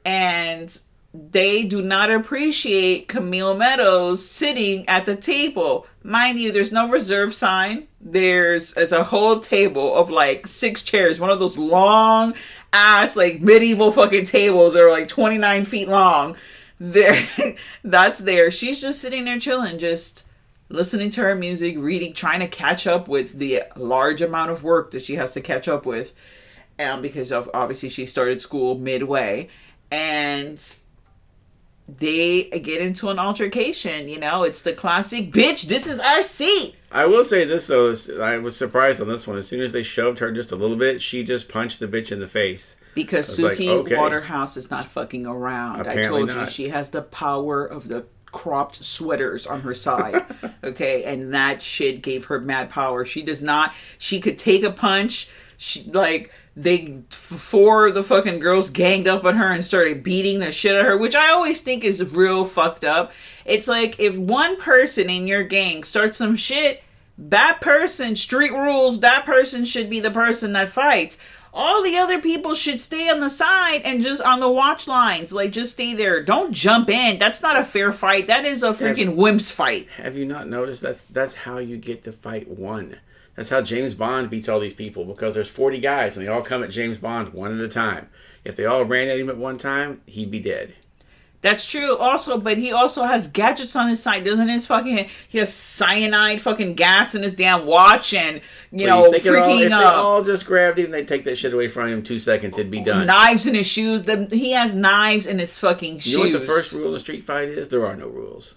And 0.05 0.77
they 1.15 1.63
do 1.63 1.81
not 1.81 2.11
appreciate 2.11 3.07
camille 3.07 3.55
meadows 3.55 4.25
sitting 4.29 4.87
at 4.89 5.07
the 5.07 5.15
table. 5.15 5.87
Mind 6.03 6.39
you 6.39 6.51
there's 6.51 6.73
no 6.73 6.89
reserve 6.89 7.35
sign. 7.35 7.87
There's 8.01 8.73
as 8.73 8.93
a 8.93 9.05
whole 9.05 9.39
table 9.39 9.95
of 9.95 10.11
like 10.11 10.47
six 10.47 10.83
chairs. 10.83 11.21
One 11.21 11.31
of 11.31 11.39
those 11.39 11.57
long 11.57 12.35
ass 12.73 13.15
like 13.17 13.41
medieval 13.41 13.93
fucking 13.93 14.25
tables 14.25 14.73
that 14.73 14.83
are 14.83 14.91
like 14.91 15.09
29 15.09 15.65
feet 15.65 15.89
long. 15.89 16.37
There 16.81 17.29
that's 17.85 18.19
there. 18.19 18.51
She's 18.51 18.81
just 18.81 19.01
sitting 19.01 19.25
there 19.25 19.39
chilling 19.39 19.79
just 19.79 20.24
listening 20.75 21.11
to 21.11 21.23
her 21.23 21.35
music, 21.35 21.77
reading, 21.79 22.13
trying 22.13 22.41
to 22.41 22.49
catch 22.49 22.87
up 22.87 23.09
with 23.09 23.39
the 23.39 23.63
large 23.77 24.21
amount 24.21 24.51
of 24.51 24.63
work 24.63 24.91
that 24.91 25.03
she 25.03 25.15
has 25.17 25.33
to 25.33 25.41
catch 25.41 25.69
up 25.69 25.87
with, 25.87 26.13
um, 26.79 27.01
because 27.01 27.33
of 27.33 27.49
obviously 27.55 27.89
she 27.89 28.05
started 28.05 28.43
school 28.43 28.77
midway, 28.77 29.49
and 29.91 30.77
they 31.87 32.45
get 32.45 32.81
into 32.81 33.11
an 33.11 33.19
altercation. 33.19 34.09
You 34.09 34.19
know, 34.19 34.43
it's 34.43 34.63
the 34.63 34.73
classic 34.73 35.31
bitch. 35.33 35.69
This 35.69 35.87
is 35.87 36.01
our 36.01 36.23
seat. 36.23 36.75
I 36.91 37.07
will 37.07 37.25
say 37.25 37.45
this 37.45 37.67
though, 37.67 37.95
I 38.21 38.39
was 38.39 38.57
surprised 38.57 39.01
on 39.01 39.09
this 39.09 39.27
one. 39.27 39.37
As 39.37 39.49
soon 39.49 39.61
as 39.61 39.73
they 39.73 39.83
shoved 39.83 40.19
her 40.21 40.31
just 40.33 40.53
a 40.53 40.57
little 40.57 40.77
bit, 40.77 41.03
she 41.03 41.23
just 41.23 41.49
punched 41.49 41.81
the 41.81 41.89
bitch 41.89 42.13
in 42.13 42.21
the 42.21 42.29
face. 42.29 42.77
Because 42.95 43.29
I 43.29 43.43
was 43.43 43.59
like, 43.59 43.59
Suki 43.59 43.69
okay. 43.69 43.97
Waterhouse 43.97 44.57
is 44.57 44.71
not 44.71 44.85
fucking 44.85 45.27
around. 45.27 45.79
I 45.79 45.81
Apparently 45.81 46.27
told 46.27 46.41
you 46.41 46.47
she 46.47 46.69
has 46.69 46.91
the 46.91 47.03
power 47.03 47.65
of 47.65 47.89
the 47.89 48.07
cropped 48.35 48.85
sweaters 48.85 49.47
on 49.47 49.61
her 49.61 49.73
side. 49.73 50.27
okay, 50.65 51.05
and 51.05 51.33
that 51.33 51.63
shit 51.63 52.03
gave 52.03 52.27
her 52.27 52.41
mad 52.41 52.69
power. 52.69 53.05
She 53.05 53.23
does 53.23 53.41
not. 53.41 53.73
She 53.97 54.21
could 54.21 54.37
take 54.37 54.65
a 54.65 54.73
punch. 54.73 55.29
She 55.57 55.85
like 55.85 56.33
they 56.57 56.99
four 57.11 57.87
of 57.87 57.95
the 57.95 58.03
fucking 58.03 58.41
girls 58.41 58.71
ganged 58.71 59.07
up 59.07 59.25
on 59.25 59.37
her 59.37 59.53
and 59.53 59.65
started 59.65 60.03
beating 60.03 60.41
the 60.41 60.51
shit 60.51 60.75
out 60.75 60.81
of 60.81 60.87
her, 60.87 60.99
which 60.99 61.15
I 61.15 61.31
always 61.31 61.61
think 61.61 61.85
is 61.85 62.13
real 62.13 62.45
fucked 62.45 62.85
up. 62.85 63.13
It's 63.45 63.69
like 63.69 63.99
if 64.01 64.17
one 64.17 64.61
person 64.61 65.09
in 65.09 65.29
your 65.29 65.45
gang 65.45 65.85
starts 65.85 66.19
some 66.19 66.35
shit, 66.35 66.83
that 67.17 67.61
person, 67.61 68.17
street 68.17 68.53
rules, 68.53 69.01
that 69.01 69.25
person 69.25 69.65
should 69.65 69.89
be 69.89 70.01
the 70.01 70.11
person 70.11 70.53
that 70.55 70.69
fights. 70.69 71.19
All 71.57 71.85
the 71.85 71.97
other 71.97 72.21
people 72.21 72.53
should 72.55 72.81
stay 72.81 73.09
on 73.09 73.21
the 73.21 73.31
side 73.31 73.83
and 73.85 74.03
just 74.03 74.21
on 74.21 74.41
the 74.41 74.49
watch 74.49 74.89
lines. 74.89 75.33
Like, 75.33 75.53
just 75.53 75.73
stay 75.73 75.95
there. 75.95 76.21
Don't 76.21 76.53
jump 76.53 76.91
in. 76.91 77.19
That's 77.19 77.41
not 77.41 77.57
a 77.57 77.65
fair 77.65 77.93
fight. 77.93 78.27
That 78.27 78.45
is 78.45 78.65
a 78.65 78.73
freaking 78.73 79.15
wimps 79.15 79.53
fight. 79.53 79.87
Have 79.99 80.17
you 80.17 80.27
not 80.27 80.49
noticed 80.49 80.83
that's 80.83 81.05
that's 81.05 81.35
how 81.35 81.59
you 81.59 81.77
get 81.77 82.03
the 82.03 82.11
fight 82.11 82.49
won? 82.49 82.99
That's 83.37 83.51
how 83.51 83.63
James 83.63 83.95
Bond 83.95 84.31
beats 84.31 84.49
all 84.49 84.59
these 84.59 84.75
people 84.75 85.05
because 85.05 85.35
there's 85.35 85.49
40 85.49 85.79
guys 85.79 86.17
and 86.17 86.27
they 86.27 86.31
all 86.31 86.43
come 86.43 86.63
at 86.65 86.71
James 86.71 86.99
Bond 86.99 87.33
one 87.33 87.57
at 87.57 87.65
a 87.65 87.69
time. 87.69 88.09
If 88.45 88.57
they 88.57 88.65
all 88.65 88.85
ran 88.85 89.09
at 89.09 89.19
him 89.19 89.31
at 89.31 89.37
one 89.37 89.59
time, 89.59 90.03
he'd 90.07 90.31
be 90.31 90.41
dead. 90.41 90.75
That's 91.45 91.67
true. 91.67 91.99
Also, 91.99 92.39
but 92.39 92.57
he 92.57 92.73
also 92.73 93.03
has 93.03 93.29
gadgets 93.29 93.77
on 93.77 93.91
his 93.91 94.03
side, 94.03 94.25
doesn't 94.25 94.49
his 94.49 94.65
fucking? 94.65 95.11
He 95.29 95.37
has 95.37 95.53
cyanide 95.53 96.41
fucking 96.41 96.73
gas 96.73 97.15
in 97.15 97.23
his 97.23 97.35
damn 97.35 97.67
watch, 97.67 98.15
and 98.15 98.41
you 98.73 98.87
know, 98.87 99.11
Please, 99.11 99.23
they 99.23 99.29
all, 99.29 99.37
if 99.37 99.45
freaking 99.45 99.69
they 99.69 99.73
uh, 99.75 99.93
all 99.93 100.25
just 100.25 100.47
grabbed 100.47 100.79
him, 100.79 100.91
they'd 100.91 101.07
take 101.07 101.25
that 101.25 101.37
shit 101.37 101.53
away 101.53 101.69
from 101.69 101.89
him 101.89 102.03
two 102.03 102.19
seconds. 102.19 102.57
It'd 102.57 102.71
be 102.71 102.81
done. 102.81 103.07
knives 103.07 103.47
in 103.47 103.55
his 103.55 103.67
shoes. 103.67 104.05
The, 104.05 104.27
he 104.31 104.53
has 104.53 104.75
knives 104.75 105.27
in 105.27 105.39
his 105.39 105.59
fucking 105.59 105.99
shoes. 105.99 106.13
You 106.15 106.19
know 106.19 106.39
what 106.39 106.41
the 106.41 106.47
first 106.47 106.73
rule 106.73 106.95
of 106.95 107.01
street 107.03 107.23
fight 107.23 107.51
is? 107.51 107.69
There 107.69 107.87
are 107.87 107.95
no 107.95 108.09
rules. 108.09 108.55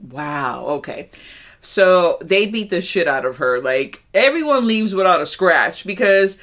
Wow. 0.00 0.64
Okay. 0.64 1.10
So 1.60 2.16
they 2.22 2.46
beat 2.46 2.70
the 2.70 2.80
shit 2.80 3.06
out 3.06 3.26
of 3.26 3.36
her. 3.36 3.60
Like 3.60 4.04
everyone 4.14 4.66
leaves 4.66 4.94
without 4.94 5.20
a 5.20 5.26
scratch 5.26 5.86
because 5.86 6.38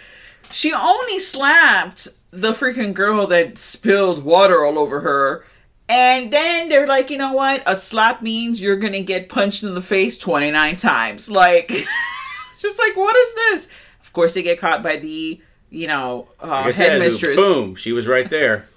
she 0.51 0.71
only 0.71 1.17
slapped 1.17 2.09
the 2.29 2.51
freaking 2.51 2.93
girl 2.93 3.25
that 3.25 3.57
spilled 3.57 4.23
water 4.23 4.63
all 4.63 4.77
over 4.77 4.99
her. 4.99 5.45
And 5.89 6.31
then 6.31 6.69
they're 6.69 6.87
like, 6.87 7.09
you 7.09 7.17
know 7.17 7.33
what? 7.33 7.63
A 7.65 7.75
slap 7.75 8.21
means 8.21 8.61
you're 8.61 8.77
gonna 8.77 9.01
get 9.01 9.27
punched 9.27 9.63
in 9.63 9.73
the 9.73 9.81
face 9.81 10.17
29 10.19 10.75
times. 10.75 11.29
Like, 11.31 11.67
just 12.59 12.77
like, 12.77 12.95
what 12.95 13.15
is 13.15 13.35
this? 13.35 13.67
Of 14.01 14.13
course, 14.13 14.35
they 14.35 14.43
get 14.43 14.59
caught 14.59 14.83
by 14.83 14.97
the, 14.97 15.41
you 15.71 15.87
know, 15.87 16.27
uh, 16.41 16.61
Like 16.65 16.75
headmistress. 16.75 17.35
boom, 17.35 17.75
she 17.75 17.91
was 17.91 18.05
right 18.07 18.29
there. 18.29 18.67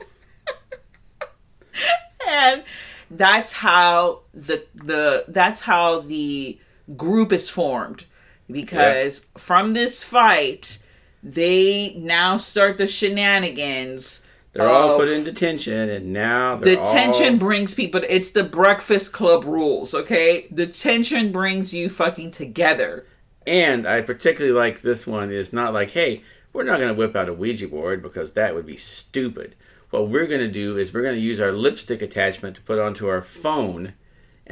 and 2.28 2.62
that's 3.10 3.52
how 3.52 4.20
the 4.32 4.64
the 4.74 5.24
that's 5.28 5.60
how 5.60 6.00
the 6.00 6.58
group 6.96 7.30
is 7.32 7.50
formed 7.50 8.04
because 8.50 9.26
from 9.36 9.74
this 9.74 10.02
fight 10.02 10.78
they 11.22 11.94
now 11.98 12.36
start 12.36 12.78
the 12.78 12.86
shenanigans 12.86 14.22
They're 14.52 14.68
all 14.68 14.98
put 14.98 15.08
in 15.08 15.24
detention, 15.24 15.88
and 15.88 16.12
now 16.12 16.56
they're 16.56 16.76
detention 16.76 17.34
all- 17.34 17.38
brings 17.38 17.74
people 17.74 18.02
it's 18.08 18.32
the 18.32 18.44
breakfast 18.44 19.12
club 19.12 19.44
rules 19.44 19.94
okay? 19.94 20.46
Detention 20.52 21.32
brings 21.32 21.72
you 21.72 21.88
fucking 21.88 22.32
together. 22.32 23.06
And 23.46 23.88
I 23.88 24.02
particularly 24.02 24.56
like 24.56 24.82
this 24.82 25.06
one. 25.06 25.32
It's 25.32 25.52
not 25.52 25.72
like, 25.72 25.90
hey, 25.90 26.22
we're 26.52 26.64
not 26.64 26.78
going 26.78 26.88
to 26.90 26.94
whip 26.94 27.16
out 27.16 27.28
a 27.28 27.32
Ouija 27.32 27.66
board 27.68 28.02
because 28.02 28.32
that 28.32 28.54
would 28.54 28.66
be 28.66 28.76
stupid. 28.76 29.54
What 29.90 30.08
we're 30.08 30.26
going 30.26 30.40
to 30.40 30.48
do 30.50 30.76
is 30.76 30.92
we're 30.92 31.02
going 31.02 31.16
to 31.16 31.20
use 31.20 31.40
our 31.40 31.52
lipstick 31.52 32.02
attachment 32.02 32.56
to 32.56 32.62
put 32.62 32.78
onto 32.78 33.08
our 33.08 33.22
phone, 33.22 33.94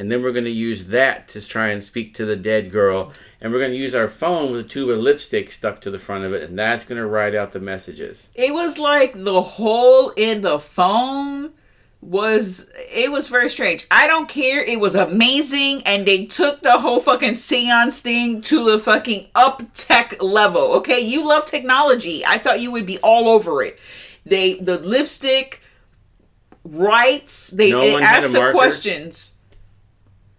and 0.01 0.11
then 0.11 0.23
we're 0.23 0.33
going 0.33 0.47
to 0.47 0.51
use 0.51 0.87
that 0.87 1.29
to 1.29 1.47
try 1.47 1.69
and 1.69 1.85
speak 1.85 2.15
to 2.15 2.25
the 2.25 2.35
dead 2.35 2.73
girl. 2.73 3.13
And 3.39 3.53
we're 3.53 3.59
going 3.59 3.73
to 3.73 3.77
use 3.77 3.95
our 3.95 4.09
phone 4.09 4.51
with 4.51 4.65
a 4.65 4.67
tube 4.67 4.89
of 4.89 4.99
lipstick 4.99 5.51
stuck 5.51 5.83
to 5.83 5.91
the 5.91 5.99
front 5.99 6.25
of 6.25 6.33
it, 6.33 6.43
and 6.43 6.59
that's 6.59 6.87
going 6.87 6.99
to 6.99 7.07
write 7.07 7.35
out 7.35 7.53
the 7.53 7.61
messages. 7.61 8.31
it 8.35 8.55
was 8.55 8.79
like 8.79 9.13
the 9.13 9.43
hole 9.43 10.09
in 10.17 10.41
the 10.41 10.59
phone 10.59 11.53
was 12.01 12.71
it 12.91 13.13
was 13.13 13.29
very 13.29 13.51
strange. 13.51 13.87
I 13.91 14.07
don't 14.07 14.27
care. 14.27 14.65
It 14.65 14.81
was 14.81 14.95
amazing 14.95 15.83
and 15.83 16.07
they 16.07 16.25
took 16.25 16.63
the 16.63 16.79
whole 16.79 17.01
fucking 17.01 17.37
seance 17.37 18.01
thing 18.01 18.41
to 18.41 18.65
the 18.65 18.79
fucking 18.79 19.27
up 19.35 19.63
tech 19.75 20.23
level. 20.23 20.73
Okay, 20.77 21.01
you 21.01 21.29
love 21.29 21.45
technology. 21.45 22.25
I 22.25 22.39
thought 22.39 22.61
you 22.61 22.71
would 22.71 22.87
be 22.87 22.97
all 23.01 23.29
over 23.29 23.63
it. 23.63 23.79
They 24.25 24.55
the 24.55 24.79
lipstick 24.79 25.61
writes, 26.65 27.49
they 27.49 27.73
No 27.73 27.83
it 27.83 27.93
one 27.93 28.03
asks 28.03 28.33
the 28.33 28.51
questions. 28.51 29.35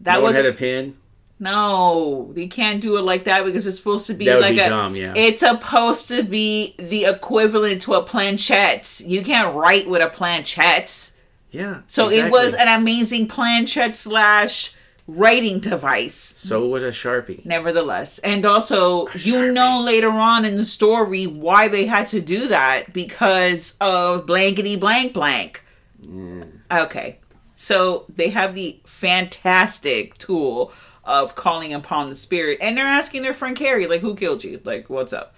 That 0.01 0.15
no 0.15 0.21
was 0.21 0.35
had 0.35 0.45
a 0.45 0.53
pin. 0.53 0.97
no, 1.39 2.31
you 2.35 2.47
can't 2.47 2.81
do 2.81 2.97
it 2.97 3.01
like 3.01 3.23
that 3.25 3.45
because 3.45 3.65
it's 3.65 3.77
supposed 3.77 4.07
to 4.07 4.13
be 4.13 4.33
like 4.33 4.55
be 4.55 4.59
a. 4.59 4.69
dumb, 4.69 4.95
yeah. 4.95 5.13
It's 5.15 5.41
supposed 5.41 6.07
to 6.09 6.23
be 6.23 6.75
the 6.77 7.05
equivalent 7.05 7.81
to 7.83 7.93
a 7.95 8.03
planchette. 8.03 9.01
You 9.05 9.21
can't 9.21 9.55
write 9.55 9.89
with 9.89 10.01
a 10.01 10.09
planchette. 10.09 11.11
Yeah. 11.51 11.81
So 11.87 12.09
it 12.09 12.31
was 12.31 12.53
an 12.53 12.67
amazing 12.67 13.27
planchette 13.27 13.95
slash 13.95 14.73
writing 15.07 15.59
device. 15.59 16.15
So 16.15 16.65
was 16.67 16.83
a 16.83 16.89
sharpie. 16.89 17.45
Nevertheless, 17.45 18.19
and 18.19 18.45
also 18.45 19.07
you 19.09 19.51
know 19.51 19.81
later 19.81 20.09
on 20.09 20.45
in 20.45 20.55
the 20.55 20.65
story 20.65 21.25
why 21.27 21.67
they 21.67 21.85
had 21.85 22.05
to 22.07 22.21
do 22.21 22.47
that 22.47 22.93
because 22.93 23.75
of 23.81 24.25
blankety 24.25 24.75
blank 24.75 25.13
blank. 25.13 25.63
Mm. 26.03 26.47
Okay, 26.71 27.19
so 27.61 28.05
they 28.09 28.29
have 28.29 28.55
the 28.55 28.79
fantastic 28.85 30.17
tool 30.17 30.73
of 31.03 31.35
calling 31.35 31.73
upon 31.73 32.09
the 32.09 32.15
spirit, 32.15 32.57
and 32.59 32.75
they're 32.75 32.87
asking 32.87 33.21
their 33.21 33.33
friend 33.35 33.55
Carrie, 33.55 33.85
like, 33.85 34.01
"Who 34.01 34.15
killed 34.15 34.43
you? 34.43 34.59
Like, 34.63 34.89
what's 34.89 35.13
up?" 35.13 35.35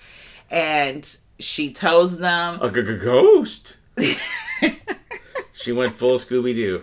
And 0.50 1.18
she 1.38 1.72
tells 1.72 2.20
them, 2.20 2.60
A 2.62 2.72
g- 2.72 2.82
g- 2.82 2.96
ghost. 2.98 3.76
she 5.52 5.74
went 5.74 5.96
full 5.96 6.18
Scooby 6.18 6.56
Doo. 6.56 6.82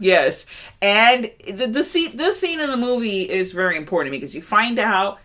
Yes, 0.00 0.46
and 0.82 1.30
the 1.46 1.66
the 1.66 1.84
scene 1.84 2.16
the 2.16 2.32
scene 2.32 2.58
in 2.58 2.70
the 2.70 2.76
movie 2.76 3.28
is 3.28 3.52
very 3.52 3.76
important 3.76 4.12
because 4.12 4.34
you 4.34 4.42
find 4.42 4.78
out 4.78 5.20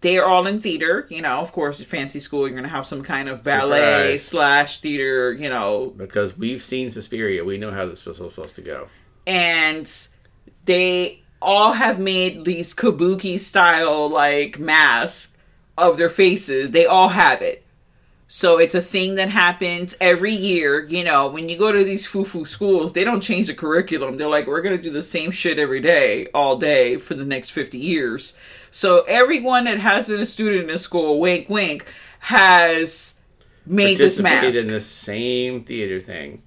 they're 0.00 0.26
all 0.26 0.46
in 0.46 0.60
theater. 0.60 1.06
You 1.10 1.22
know, 1.22 1.38
of 1.40 1.52
course, 1.52 1.80
at 1.80 1.86
fancy 1.86 2.20
school, 2.20 2.40
you're 2.42 2.50
going 2.50 2.62
to 2.64 2.68
have 2.70 2.86
some 2.86 3.02
kind 3.02 3.28
of 3.28 3.42
ballet 3.44 4.16
Surprise. 4.18 4.24
slash 4.24 4.80
theater. 4.80 5.32
You 5.32 5.48
know, 5.48 5.92
Because 5.96 6.36
we've 6.36 6.62
seen 6.62 6.90
Suspiria. 6.90 7.44
We 7.44 7.58
know 7.58 7.70
how 7.70 7.86
this 7.86 8.04
was 8.04 8.16
supposed 8.16 8.54
to 8.56 8.62
go. 8.62 8.88
and 9.26 9.90
they 10.66 11.22
all 11.42 11.72
have 11.72 11.98
made 11.98 12.44
these 12.44 12.74
kabuki 12.74 13.38
style 13.40 14.08
like 14.10 14.58
masks 14.58 15.34
of 15.78 15.96
their 15.96 16.10
faces. 16.10 16.70
They 16.72 16.84
all 16.86 17.08
have 17.08 17.40
it. 17.40 17.64
So 18.32 18.58
it's 18.58 18.76
a 18.76 18.80
thing 18.80 19.16
that 19.16 19.28
happens 19.28 19.96
every 20.00 20.32
year. 20.32 20.86
You 20.86 21.02
know, 21.02 21.26
when 21.26 21.48
you 21.48 21.58
go 21.58 21.72
to 21.72 21.82
these 21.82 22.06
foo-foo 22.06 22.44
schools, 22.44 22.92
they 22.92 23.02
don't 23.02 23.20
change 23.20 23.48
the 23.48 23.54
curriculum. 23.54 24.18
They're 24.18 24.28
like, 24.28 24.46
we're 24.46 24.62
going 24.62 24.76
to 24.76 24.80
do 24.80 24.92
the 24.92 25.02
same 25.02 25.32
shit 25.32 25.58
every 25.58 25.80
day, 25.80 26.28
all 26.32 26.56
day 26.56 26.96
for 26.96 27.14
the 27.14 27.24
next 27.24 27.50
50 27.50 27.76
years. 27.76 28.36
So 28.70 29.00
everyone 29.08 29.64
that 29.64 29.80
has 29.80 30.06
been 30.06 30.20
a 30.20 30.24
student 30.24 30.62
in 30.62 30.68
this 30.68 30.82
school, 30.82 31.18
wink, 31.18 31.48
wink, 31.48 31.92
has 32.20 33.14
made 33.66 33.98
this 33.98 34.20
mask. 34.20 34.56
in 34.56 34.68
the 34.68 34.80
same 34.80 35.64
theater 35.64 35.98
thing. 35.98 36.42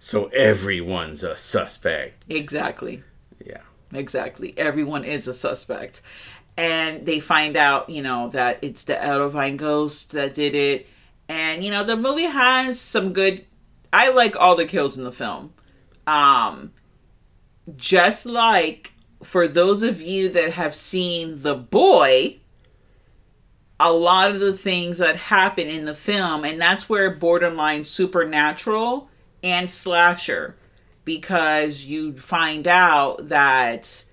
So 0.00 0.26
everyone's 0.30 1.22
a 1.22 1.36
suspect. 1.36 2.24
Exactly. 2.28 3.04
Yeah. 3.46 3.60
Exactly. 3.92 4.54
Everyone 4.58 5.04
is 5.04 5.28
a 5.28 5.32
suspect. 5.32 6.02
And 6.56 7.06
they 7.06 7.20
find 7.20 7.56
out, 7.56 7.88
you 7.90 8.02
know, 8.02 8.28
that 8.30 8.58
it's 8.60 8.82
the 8.82 8.94
Edelvine 8.94 9.56
ghost 9.56 10.10
that 10.10 10.34
did 10.34 10.56
it. 10.56 10.88
And, 11.28 11.64
you 11.64 11.70
know, 11.70 11.84
the 11.84 11.96
movie 11.96 12.24
has 12.24 12.80
some 12.80 13.12
good 13.12 13.44
I 13.92 14.08
like 14.10 14.36
all 14.36 14.56
the 14.56 14.66
kills 14.66 14.96
in 14.96 15.04
the 15.04 15.12
film. 15.12 15.52
Um 16.06 16.72
just 17.76 18.26
like 18.26 18.92
for 19.22 19.48
those 19.48 19.82
of 19.82 20.00
you 20.00 20.28
that 20.30 20.52
have 20.52 20.74
seen 20.74 21.42
The 21.42 21.54
Boy, 21.54 22.38
a 23.80 23.92
lot 23.92 24.30
of 24.30 24.40
the 24.40 24.54
things 24.54 24.98
that 24.98 25.16
happen 25.16 25.68
in 25.68 25.84
the 25.84 25.94
film, 25.94 26.44
and 26.44 26.60
that's 26.60 26.88
where 26.88 27.10
borderline 27.10 27.84
supernatural 27.84 29.08
and 29.42 29.70
slasher, 29.70 30.56
because 31.04 31.84
you 31.84 32.18
find 32.18 32.66
out 32.66 33.28
that 33.28 34.04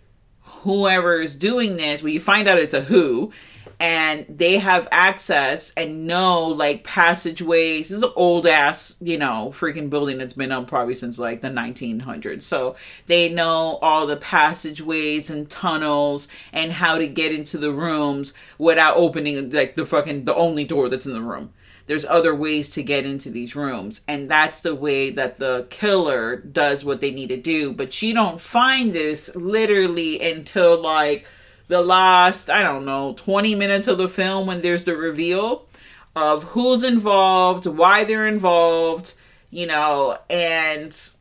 whoever 0.41 1.21
is 1.21 1.35
doing 1.35 1.77
this, 1.77 2.03
well, 2.03 2.13
you 2.13 2.19
find 2.19 2.47
out 2.47 2.57
it's 2.57 2.73
a 2.73 2.81
who, 2.81 3.31
and 3.79 4.25
they 4.29 4.57
have 4.57 4.87
access 4.91 5.71
and 5.75 6.07
know 6.07 6.45
like 6.47 6.83
passageways. 6.83 7.89
This 7.89 7.97
is 7.97 8.03
an 8.03 8.11
old 8.15 8.47
ass, 8.47 8.95
you 9.01 9.17
know, 9.17 9.51
freaking 9.53 9.89
building 9.89 10.17
that's 10.17 10.33
been 10.33 10.51
up 10.51 10.67
probably 10.67 10.95
since 10.95 11.19
like 11.19 11.41
the 11.41 11.49
1900s. 11.49 12.43
So 12.43 12.75
they 13.07 13.29
know 13.29 13.77
all 13.81 14.07
the 14.07 14.17
passageways 14.17 15.29
and 15.29 15.49
tunnels 15.49 16.27
and 16.53 16.73
how 16.73 16.97
to 16.97 17.07
get 17.07 17.33
into 17.33 17.57
the 17.57 17.71
rooms 17.71 18.33
without 18.57 18.97
opening 18.97 19.49
like 19.51 19.75
the 19.75 19.85
fucking 19.85 20.25
the 20.25 20.35
only 20.35 20.63
door 20.63 20.89
that's 20.89 21.05
in 21.05 21.13
the 21.13 21.21
room 21.21 21.51
there's 21.87 22.05
other 22.05 22.33
ways 22.33 22.69
to 22.71 22.83
get 22.83 23.05
into 23.05 23.29
these 23.29 23.55
rooms 23.55 24.01
and 24.07 24.29
that's 24.29 24.61
the 24.61 24.73
way 24.73 25.09
that 25.09 25.39
the 25.39 25.67
killer 25.69 26.37
does 26.37 26.83
what 26.83 26.99
they 26.99 27.11
need 27.11 27.27
to 27.27 27.37
do 27.37 27.71
but 27.71 28.01
you 28.01 28.13
don't 28.13 28.41
find 28.41 28.93
this 28.93 29.33
literally 29.35 30.19
until 30.21 30.81
like 30.81 31.27
the 31.67 31.81
last 31.81 32.49
i 32.49 32.61
don't 32.61 32.85
know 32.85 33.13
20 33.13 33.55
minutes 33.55 33.87
of 33.87 33.97
the 33.97 34.07
film 34.07 34.45
when 34.47 34.61
there's 34.61 34.83
the 34.83 34.95
reveal 34.95 35.67
of 36.15 36.43
who's 36.43 36.83
involved 36.83 37.65
why 37.65 38.03
they're 38.03 38.27
involved 38.27 39.13
you 39.49 39.65
know 39.65 40.17
and 40.29 41.11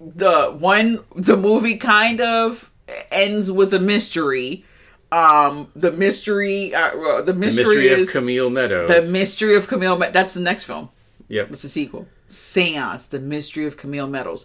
the 0.00 0.54
one 0.58 1.00
the 1.14 1.36
movie 1.36 1.76
kind 1.76 2.20
of 2.20 2.70
ends 3.10 3.50
with 3.50 3.72
a 3.74 3.80
mystery 3.80 4.64
um 5.12 5.70
the 5.76 5.92
mystery 5.92 6.74
uh, 6.74 6.96
well, 6.96 7.16
the 7.22 7.32
The 7.32 7.38
mystery, 7.38 7.64
mystery 7.64 7.88
is 7.88 8.08
of 8.08 8.12
Camille 8.12 8.50
Meadows. 8.50 8.88
the 8.88 9.02
mystery 9.10 9.54
of 9.54 9.68
Camille. 9.68 9.96
Me- 9.98 10.08
That's 10.12 10.34
the 10.34 10.40
next 10.40 10.64
film. 10.64 10.88
yep. 11.28 11.50
It's 11.50 11.62
a 11.64 11.68
sequel. 11.68 12.08
Seance: 12.28 13.06
The 13.06 13.20
Mystery 13.20 13.66
of 13.66 13.76
Camille 13.76 14.08
Meadows. 14.08 14.44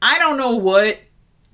I 0.00 0.18
don't 0.18 0.38
know 0.38 0.56
what 0.56 0.98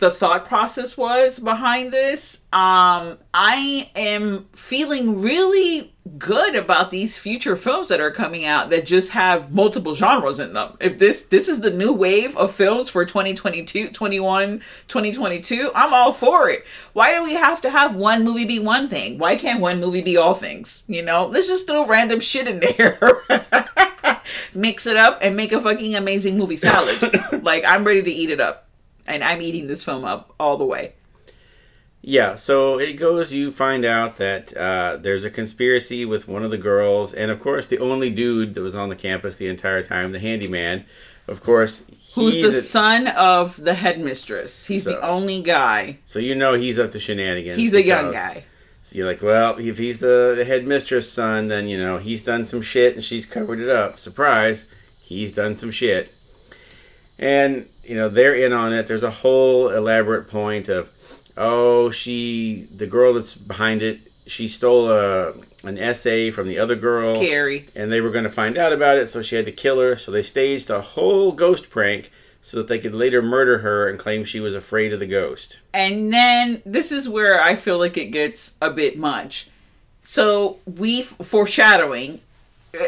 the 0.01 0.11
thought 0.11 0.47
process 0.47 0.97
was 0.97 1.39
behind 1.39 1.93
this. 1.93 2.47
Um, 2.53 3.19
I 3.33 3.91
am 3.95 4.49
feeling 4.53 5.21
really 5.21 5.95
good 6.19 6.57
about 6.57 6.91
these 6.91 7.19
future 7.19 7.55
films 7.55 7.89
that 7.89 8.01
are 8.01 8.11
coming 8.11 8.45
out 8.45 8.71
that 8.71 8.87
just 8.87 9.11
have 9.11 9.53
multiple 9.53 9.95
genres 9.95 10.39
in 10.39 10.55
them. 10.55 10.77
If 10.81 10.99
this 10.99 11.23
this 11.23 11.49
is 11.49 11.61
the 11.61 11.71
new 11.71 11.93
wave 11.93 12.37
of 12.37 12.55
films 12.55 12.89
for 12.89 13.05
2022, 13.05 13.91
21, 13.91 14.63
2022, 14.89 15.71
I'm 15.75 15.93
all 15.93 16.13
for 16.13 16.49
it. 16.49 16.65
Why 16.95 17.13
do 17.13 17.23
we 17.23 17.35
have 17.35 17.61
to 17.61 17.71
have 17.71 17.95
one 17.95 18.25
movie 18.25 18.47
be 18.47 18.59
one 18.59 18.89
thing? 18.89 19.19
Why 19.19 19.37
can't 19.37 19.61
one 19.61 19.81
movie 19.81 20.03
be 20.03 20.17
all 20.17 20.35
things? 20.35 20.83
You 20.89 21.03
know, 21.03 21.27
let's 21.27 21.47
just 21.47 21.67
throw 21.67 21.87
random 21.87 22.21
shit 22.21 22.49
in 22.49 22.61
there. 22.61 23.23
Mix 24.55 24.87
it 24.87 24.97
up 24.97 25.19
and 25.23 25.37
make 25.37 25.53
a 25.53 25.61
fucking 25.61 25.95
amazing 25.95 26.39
movie 26.39 26.57
salad. 26.57 26.99
like 27.45 27.65
I'm 27.65 27.85
ready 27.85 28.03
to 28.03 28.11
eat 28.11 28.31
it 28.31 28.41
up. 28.41 28.70
And 29.07 29.23
I'm 29.25 29.41
eating 29.43 29.67
this 29.67 29.83
film 29.83 30.05
up 30.05 30.35
all 30.39 30.57
the 30.57 30.65
way. 30.65 30.95
Yeah, 32.03 32.35
so 32.35 32.79
it 32.79 32.95
goes. 32.95 33.33
You 33.33 33.51
find 33.51 33.85
out 33.85 34.17
that 34.17 34.57
uh, 34.57 34.97
there's 35.01 35.23
a 35.25 35.31
conspiracy 35.31 36.07
with 36.07 36.27
one 36.27 36.43
of 36.43 36.51
the 36.51 36.57
girls, 36.57 37.13
and 37.13 37.31
of 37.31 37.41
course, 37.41 37.67
the 37.67 37.79
only 37.79 38.09
dude 38.09 38.55
that 38.55 38.63
was 38.63 38.75
on 38.75 38.89
the 38.89 38.97
campus 38.97 39.37
the 39.37 39.49
entire 39.49 39.83
time, 39.83 40.13
the 40.13 40.19
handyman. 40.19 40.87
Of 41.29 41.43
course, 41.43 41.83
Who's 42.15 42.37
the 42.37 42.49
a- 42.49 42.53
son 42.53 43.07
of 43.09 43.63
the 43.63 43.75
headmistress. 43.75 44.67
He's 44.67 44.85
the 44.85 45.01
only 45.01 45.43
guy. 45.43 45.99
So 46.07 46.19
you 46.19 46.35
know 46.35 46.55
he's 46.55 46.79
up 46.79 46.91
to 46.93 46.99
shenanigans. 46.99 47.57
He's 47.59 47.75
a 47.75 47.85
young 47.85 48.11
guy. 48.13 48.45
So 48.83 48.97
you're 48.97 49.07
like, 49.07 49.21
well, 49.23 49.57
if 49.59 49.77
he's 49.77 50.01
the, 50.01 50.33
the 50.37 50.45
headmistress' 50.47 51.13
son, 51.13 51.49
then 51.49 51.69
you 51.69 51.79
know 51.79 51.99
he's 51.99 52.23
done 52.25 52.47
some 52.47 52.63
shit 52.63 52.95
and 52.95 53.05
she's 53.05 53.27
covered 53.27 53.61
it 53.61 53.69
up. 53.69 53.99
Surprise, 53.99 54.65
he's 55.01 55.33
done 55.35 55.55
some 55.55 55.71
shit, 55.71 56.13
and 57.21 57.69
you 57.85 57.95
know 57.95 58.09
they're 58.09 58.35
in 58.35 58.53
on 58.53 58.73
it. 58.73 58.89
There's 58.89 59.05
a 59.05 59.11
whole 59.11 59.69
elaborate 59.69 60.29
point 60.29 60.69
of, 60.69 60.91
oh, 61.37 61.91
she, 61.91 62.67
the 62.75 62.87
girl 62.87 63.15
that's 63.15 63.35
behind 63.35 63.83
it, 63.83 64.01
she 64.27 64.49
stole 64.49 64.91
a 64.91 65.35
an 65.63 65.77
essay 65.79 66.31
from 66.31 66.49
the 66.49 66.59
other 66.59 66.75
girl, 66.75 67.15
Carrie. 67.15 67.69
and 67.77 67.93
they 67.93 68.01
were 68.01 68.11
going 68.11 68.25
to 68.25 68.31
find 68.31 68.57
out 68.57 68.73
about 68.73 68.97
it, 68.97 69.09
so 69.09 69.21
she 69.23 69.37
had 69.37 69.45
to 69.45 69.53
kill 69.53 69.79
her. 69.79 69.95
So 69.97 70.11
they 70.11 70.23
staged 70.23 70.71
a 70.71 70.81
whole 70.81 71.33
ghost 71.33 71.69
prank 71.69 72.11
so 72.43 72.57
that 72.57 72.69
they 72.69 72.79
could 72.79 72.95
later 72.95 73.21
murder 73.21 73.59
her 73.59 73.87
and 73.87 73.99
claim 73.99 74.25
she 74.25 74.41
was 74.41 74.55
afraid 74.55 74.95
of 74.95 75.01
the 75.01 75.07
ghost. 75.07 75.59
And 75.75 76.11
then 76.13 76.63
this 76.65 76.91
is 76.91 77.07
where 77.09 77.41
I 77.41 77.55
feel 77.55 77.79
like 77.79 77.99
it 77.99 78.07
gets 78.07 78.57
a 78.63 78.71
bit 78.71 78.99
much. 78.99 79.49
So 80.01 80.59
we 80.65 81.03
foreshadowing 81.03 82.23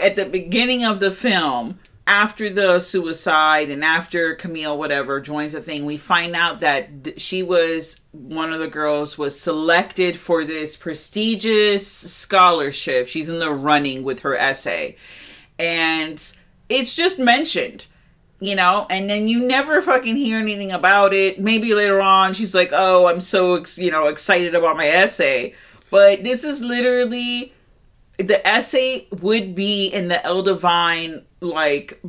at 0.01 0.17
the 0.17 0.25
beginning 0.25 0.85
of 0.85 1.01
the 1.01 1.11
film, 1.11 1.79
after 2.13 2.51
the 2.51 2.79
suicide 2.79 3.71
and 3.71 3.83
after 3.83 4.35
Camille 4.35 4.77
whatever 4.77 5.19
joins 5.19 5.53
the 5.53 5.63
thing, 5.63 5.87
we 5.87 5.97
find 5.97 6.37
out 6.37 6.61
that 6.61 7.19
she 7.19 7.43
was 7.43 8.03
one 8.11 8.53
of 8.53 8.61
the 8.61 8.69
girls 8.69 9.17
was 9.17 9.41
selected 9.41 10.19
for 10.19 10.45
this 10.45 10.77
prestigious 10.77 11.87
scholarship. 11.87 13.09
She's 13.09 13.31
in 13.31 13.39
the 13.39 13.51
running 13.51 14.05
with 14.05 14.21
her 14.21 14.37
essay. 14.37 14.97
And 15.59 16.23
it's 16.69 16.95
just 16.95 17.19
mentioned 17.19 17.87
you 18.41 18.57
know 18.57 18.87
and 18.91 19.09
then 19.09 19.29
you 19.29 19.47
never 19.47 19.81
fucking 19.81 20.17
hear 20.17 20.39
anything 20.39 20.73
about 20.73 21.15
it 21.15 21.39
maybe 21.39 21.75
later 21.75 22.01
on 22.01 22.35
she's 22.35 22.55
like 22.55 22.71
oh 22.73 23.07
i'm 23.07 23.21
so 23.21 23.55
ex- 23.55 23.79
you 23.79 23.91
know 23.91 24.09
excited 24.09 24.55
about 24.55 24.77
my 24.77 24.87
essay 24.89 25.55
but 25.91 26.25
this 26.25 26.43
is 26.43 26.61
literally 26.61 27.53
the 28.19 28.47
essay 28.47 29.07
would 29.21 29.55
be 29.55 29.87
in 29.89 30.09
the 30.09 30.17
edelvine 30.25 31.23
like 31.41 32.01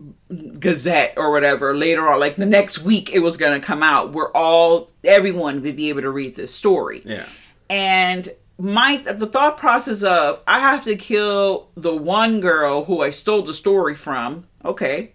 gazette 0.59 1.13
or 1.17 1.31
whatever 1.31 1.75
later 1.75 2.07
on 2.07 2.19
like 2.19 2.35
the 2.35 2.45
next 2.45 2.79
week 2.83 3.11
it 3.11 3.19
was 3.19 3.37
gonna 3.37 3.59
come 3.59 3.81
out 3.81 4.13
where 4.13 4.29
all 4.35 4.89
everyone 5.03 5.61
would 5.61 5.75
be 5.75 5.89
able 5.89 6.01
to 6.01 6.09
read 6.11 6.35
this 6.35 6.53
story 6.53 7.01
Yeah. 7.05 7.25
and 7.69 8.29
my 8.59 8.97
the 8.97 9.25
thought 9.27 9.57
process 9.57 10.03
of 10.03 10.41
I 10.45 10.59
have 10.59 10.83
to 10.83 10.95
kill 10.95 11.69
the 11.75 11.95
one 11.95 12.39
girl 12.41 12.85
who 12.85 13.01
I 13.01 13.09
stole 13.09 13.41
the 13.41 13.53
story 13.53 13.95
from. 13.95 14.45
Okay. 14.63 15.13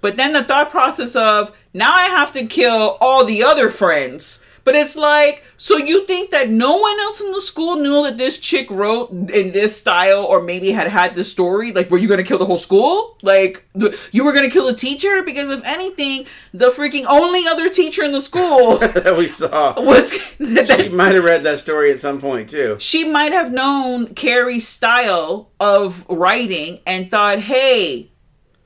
But 0.00 0.16
then 0.16 0.32
the 0.32 0.42
thought 0.42 0.70
process 0.70 1.14
of 1.14 1.54
now 1.74 1.92
I 1.92 2.04
have 2.04 2.32
to 2.32 2.46
kill 2.46 2.96
all 3.02 3.26
the 3.26 3.42
other 3.42 3.68
friends. 3.68 4.42
But 4.64 4.74
it's 4.74 4.96
like, 4.96 5.44
so 5.56 5.76
you 5.76 6.06
think 6.06 6.30
that 6.30 6.50
no 6.50 6.76
one 6.76 6.98
else 7.00 7.20
in 7.20 7.32
the 7.32 7.40
school 7.40 7.76
knew 7.76 8.02
that 8.04 8.18
this 8.18 8.38
chick 8.38 8.70
wrote 8.70 9.10
in 9.30 9.52
this 9.52 9.78
style 9.78 10.24
or 10.24 10.42
maybe 10.42 10.70
had 10.72 10.88
had 10.88 11.14
this 11.14 11.30
story? 11.30 11.72
Like, 11.72 11.90
were 11.90 11.98
you 11.98 12.08
going 12.08 12.18
to 12.18 12.24
kill 12.24 12.38
the 12.38 12.46
whole 12.46 12.56
school? 12.58 13.16
Like, 13.22 13.66
you 14.12 14.24
were 14.24 14.32
going 14.32 14.44
to 14.44 14.50
kill 14.50 14.66
the 14.66 14.74
teacher? 14.74 15.22
Because 15.22 15.48
if 15.50 15.62
anything, 15.64 16.26
the 16.52 16.70
freaking 16.70 17.04
only 17.08 17.46
other 17.46 17.68
teacher 17.68 18.02
in 18.04 18.12
the 18.12 18.20
school 18.20 18.78
that 18.78 19.14
we 19.18 19.26
saw. 19.26 19.80
was. 19.80 20.12
that, 20.38 20.70
She 20.76 20.88
might 20.88 21.14
have 21.14 21.24
read 21.24 21.42
that 21.42 21.60
story 21.60 21.90
at 21.92 22.00
some 22.00 22.20
point 22.20 22.50
too. 22.50 22.76
she 22.78 23.04
might 23.04 23.32
have 23.32 23.52
known 23.52 24.14
Carrie's 24.14 24.66
style 24.66 25.50
of 25.60 26.06
writing 26.08 26.80
and 26.86 27.10
thought, 27.10 27.38
hey, 27.40 28.10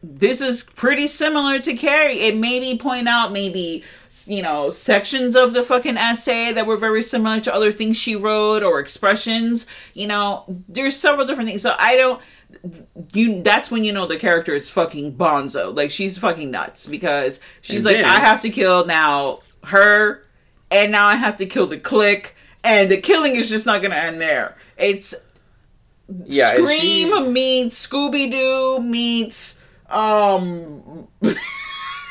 this 0.07 0.41
is 0.41 0.63
pretty 0.65 1.07
similar 1.07 1.59
to 1.61 1.75
Carrie. 1.75 2.21
It 2.21 2.37
maybe 2.37 2.77
point 2.79 3.09
out 3.09 3.33
maybe 3.33 3.83
you 4.27 4.43
know 4.43 4.71
sections 4.71 5.35
of 5.35 5.53
the 5.53 5.63
fucking 5.63 5.97
essay 5.97 6.53
that 6.53 6.67
were 6.67 6.77
very 6.77 7.03
similar 7.03 7.41
to 7.41 7.55
other 7.55 7.73
things 7.73 7.97
she 7.97 8.15
wrote 8.15 8.63
or 8.63 8.79
expressions. 8.81 9.67
You 9.95 10.07
know, 10.07 10.45
there's 10.69 10.97
several 10.97 11.27
different 11.27 11.49
things. 11.49 11.63
So 11.63 11.75
I 11.79 11.97
don't 11.97 12.21
you 13.13 13.43
that's 13.43 13.71
when 13.71 13.83
you 13.85 13.93
know 13.93 14.07
the 14.07 14.17
character 14.19 14.55
is 14.55 14.69
fucking 14.69 15.15
bonzo. 15.17 15.75
Like 15.75 15.91
she's 15.91 16.19
fucking 16.19 16.51
nuts 16.51 16.87
because 16.87 17.41
she's 17.63 17.85
And 17.87 17.95
like 17.95 17.97
then- 17.97 18.05
I 18.05 18.21
have 18.21 18.41
to 18.43 18.51
kill 18.51 18.87
now 18.87 19.41
her 19.65 20.23
and 20.71 20.93
now 20.93 21.07
I 21.07 21.17
have 21.17 21.37
to 21.39 21.47
kill 21.47 21.67
the 21.67 21.79
clique 21.79 22.35
and 22.63 22.91
the 22.91 22.99
killing 22.99 23.37
is 23.37 23.49
just 23.49 23.65
not 23.67 23.81
going 23.81 23.91
to 23.93 23.99
end 23.99 24.21
there. 24.21 24.57
It's 24.77 25.15
Yeah, 26.27 26.55
Scream 26.57 27.33
meets 27.33 27.87
Scooby 27.87 28.31
Doo 28.31 28.81
meets 28.83 29.61
um 29.95 31.09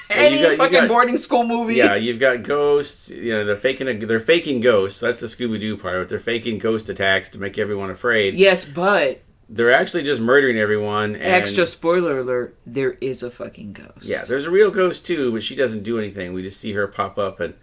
any 0.10 0.41
got- 0.41 0.58
fucking 0.58 0.72
got- 0.74 0.88
boarding 0.88 1.17
school 1.17 1.43
movie. 1.43 1.76
Yeah, 1.76 1.96
you've 1.96 2.19
got 2.19 2.43
ghosts. 2.43 3.10
You 3.10 3.34
know, 3.34 3.46
they're 3.46 3.56
faking. 3.56 3.88
A, 3.88 3.93
they're 4.06 4.19
faking 4.19 4.60
ghosts. 4.62 5.00
That's 5.00 5.19
the 5.19 5.28
Scooby 5.28 5.60
Doo 5.60 5.78
part. 5.78 6.02
But 6.02 6.10
they're 6.10 6.19
faking 6.19 6.60
ghost 6.60 6.89
attacks 6.89 7.30
to 7.30 7.39
make 7.39 7.58
everyone 7.58 7.89
afraid. 7.89 8.36
Yes, 8.36 8.65
but 8.65 9.22
They're 9.50 9.74
actually 9.74 10.04
just 10.04 10.22
murdering 10.22 10.58
everyone. 10.58 11.15
And, 11.15 11.24
extra 11.24 11.65
spoiler 11.65 12.19
alert: 12.19 12.58
there 12.65 12.91
is 13.02 13.24
a 13.24 13.30
fucking 13.32 13.74
ghost. 13.74 14.04
Yeah, 14.06 14.24
there's 14.24 14.46
a 14.46 14.52
real 14.52 14.72
ghost 14.72 15.06
too, 15.06 15.32
but 15.32 15.43
she 15.43 15.56
doesn't 15.56 15.84
do 15.84 15.98
anything. 16.00 16.34
We 16.34 16.41
just 16.43 16.60
see 16.60 16.74
her 16.74 16.88
pop 16.88 17.17
up 17.17 17.39
and 17.39 17.54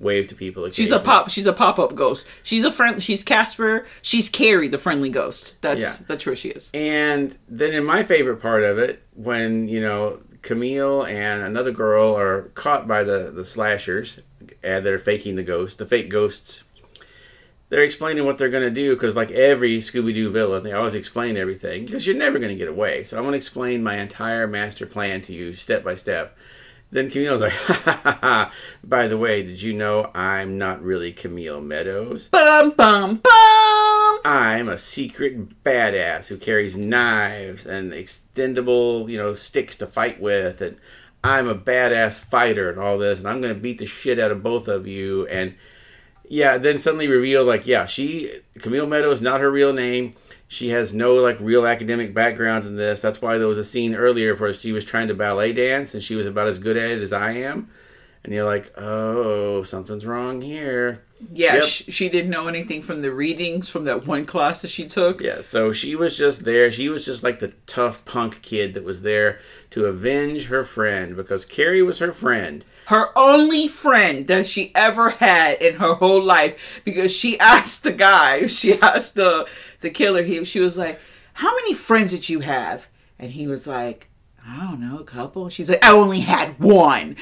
wave 0.00 0.28
to 0.28 0.34
people. 0.34 0.70
She's 0.70 0.90
a 0.92 0.98
pop. 0.98 1.30
She's 1.30 1.46
a 1.46 1.52
pop 1.52 1.78
up 1.78 1.94
ghost. 1.94 2.26
She's 2.42 2.64
a 2.64 2.70
friend. 2.70 3.02
She's 3.02 3.24
Casper. 3.24 3.86
She's 4.02 4.28
Carrie, 4.28 4.68
the 4.68 4.78
friendly 4.78 5.10
ghost. 5.10 5.54
That's 5.60 5.82
Yeah. 5.82 5.96
that's 6.06 6.24
where 6.26 6.36
she 6.36 6.50
is. 6.50 6.70
And 6.74 7.36
then 7.48 7.72
in 7.72 7.84
my 7.84 8.02
favorite 8.02 8.40
part 8.40 8.62
of 8.62 8.78
it, 8.78 9.02
when 9.14 9.68
you 9.68 9.80
know 9.80 10.20
Camille 10.42 11.04
and 11.04 11.42
another 11.42 11.72
girl 11.72 12.16
are 12.16 12.42
caught 12.54 12.86
by 12.86 13.02
the 13.02 13.30
the 13.34 13.44
slashers, 13.44 14.18
uh, 14.18 14.46
and 14.62 14.86
they're 14.86 14.98
faking 14.98 15.36
the 15.36 15.42
ghost, 15.42 15.78
the 15.78 15.84
fake 15.86 16.08
ghosts. 16.10 16.64
They're 17.70 17.82
explaining 17.82 18.24
what 18.24 18.38
they're 18.38 18.48
going 18.48 18.62
to 18.62 18.70
do 18.70 18.94
because, 18.94 19.14
like 19.14 19.30
every 19.30 19.76
Scooby 19.78 20.14
Doo 20.14 20.30
villain, 20.30 20.62
they 20.62 20.72
always 20.72 20.94
explain 20.94 21.36
everything 21.36 21.84
because 21.84 22.06
you're 22.06 22.16
never 22.16 22.38
going 22.38 22.48
to 22.48 22.54
get 22.54 22.66
away. 22.68 23.04
So 23.04 23.18
I'm 23.18 23.24
going 23.24 23.32
to 23.32 23.36
explain 23.36 23.82
my 23.82 23.96
entire 23.98 24.46
master 24.46 24.86
plan 24.86 25.20
to 25.22 25.34
you 25.34 25.52
step 25.52 25.84
by 25.84 25.94
step. 25.94 26.34
Then 26.90 27.10
Camille 27.10 27.32
was 27.32 27.40
like, 27.42 27.52
ha, 27.52 27.80
ha, 27.84 28.00
ha, 28.02 28.18
ha. 28.20 28.52
by 28.82 29.08
the 29.08 29.18
way, 29.18 29.42
did 29.42 29.60
you 29.60 29.72
know 29.72 30.10
I'm 30.14 30.56
not 30.56 30.82
really 30.82 31.12
Camille 31.12 31.60
Meadows? 31.60 32.28
Bum 32.28 32.70
bum 32.70 33.16
bum. 33.16 34.20
I'm 34.24 34.68
a 34.68 34.78
secret 34.78 35.62
badass 35.62 36.28
who 36.28 36.38
carries 36.38 36.76
knives 36.76 37.66
and 37.66 37.92
extendable, 37.92 39.08
you 39.08 39.16
know, 39.16 39.34
sticks 39.34 39.76
to 39.76 39.86
fight 39.86 40.20
with, 40.20 40.60
and 40.60 40.76
I'm 41.22 41.48
a 41.48 41.54
badass 41.54 42.18
fighter 42.18 42.70
and 42.70 42.80
all 42.80 42.98
this, 42.98 43.18
and 43.18 43.28
I'm 43.28 43.40
gonna 43.40 43.54
beat 43.54 43.78
the 43.78 43.86
shit 43.86 44.18
out 44.18 44.30
of 44.30 44.42
both 44.42 44.66
of 44.66 44.86
you. 44.86 45.26
And 45.26 45.54
yeah, 46.28 46.58
then 46.58 46.78
suddenly 46.78 47.08
revealed 47.08 47.48
like, 47.48 47.66
yeah, 47.66 47.84
she 47.86 48.40
Camille 48.58 48.86
Meadows 48.86 49.20
not 49.20 49.40
her 49.40 49.50
real 49.50 49.72
name. 49.72 50.14
She 50.48 50.70
has 50.70 50.94
no 50.94 51.14
like 51.14 51.36
real 51.40 51.66
academic 51.66 52.14
background 52.14 52.64
in 52.64 52.76
this. 52.76 53.00
That's 53.00 53.20
why 53.20 53.36
there 53.36 53.46
was 53.46 53.58
a 53.58 53.64
scene 53.64 53.94
earlier 53.94 54.34
where 54.34 54.54
she 54.54 54.72
was 54.72 54.84
trying 54.84 55.08
to 55.08 55.14
ballet 55.14 55.52
dance 55.52 55.92
and 55.92 56.02
she 56.02 56.14
was 56.14 56.26
about 56.26 56.48
as 56.48 56.58
good 56.58 56.76
at 56.76 56.90
it 56.90 57.02
as 57.02 57.12
I 57.12 57.32
am. 57.32 57.70
And 58.24 58.32
you're 58.32 58.46
like, 58.46 58.72
oh, 58.78 59.62
something's 59.62 60.06
wrong 60.06 60.40
here. 60.40 61.04
Yeah, 61.32 61.54
Yep. 61.56 61.64
sh- 61.64 61.82
she 61.88 62.08
didn't 62.08 62.30
know 62.30 62.46
anything 62.46 62.80
from 62.80 63.00
the 63.00 63.10
readings 63.12 63.68
from 63.68 63.84
that 63.84 64.06
one 64.06 64.24
class 64.24 64.62
that 64.62 64.68
she 64.68 64.86
took. 64.86 65.20
Yeah, 65.20 65.40
so 65.40 65.72
she 65.72 65.96
was 65.96 66.16
just 66.16 66.44
there. 66.44 66.70
She 66.70 66.88
was 66.88 67.04
just 67.04 67.22
like 67.24 67.40
the 67.40 67.52
tough 67.66 68.04
punk 68.04 68.40
kid 68.42 68.74
that 68.74 68.84
was 68.84 69.02
there 69.02 69.40
to 69.70 69.86
avenge 69.86 70.46
her 70.46 70.62
friend 70.62 71.16
because 71.16 71.44
Carrie 71.44 71.82
was 71.82 71.98
her 71.98 72.12
friend. 72.12 72.64
her 72.86 73.08
only 73.18 73.66
friend 73.68 74.26
that 74.28 74.46
she 74.46 74.72
ever 74.74 75.10
had 75.10 75.60
in 75.60 75.74
her 75.74 75.94
whole 75.94 76.22
life 76.22 76.80
because 76.84 77.12
she 77.14 77.38
asked 77.54 77.82
the 77.82 77.92
guy 77.92 78.46
she 78.46 78.80
asked 78.80 79.14
the 79.14 79.46
the 79.80 79.90
killer 79.90 80.22
he 80.22 80.42
she 80.44 80.58
was 80.60 80.78
like 80.78 80.98
how 81.34 81.54
many 81.56 81.74
friends 81.74 82.12
did 82.12 82.30
you 82.30 82.40
have 82.40 82.88
and 83.18 83.32
he 83.32 83.46
was 83.46 83.66
like 83.66 84.08
i 84.46 84.56
don't 84.60 84.80
know 84.80 84.98
a 84.98 85.04
couple 85.04 85.50
she's 85.50 85.68
like 85.68 85.84
i 85.84 85.90
only 85.92 86.20
had 86.20 86.58
one 86.58 87.14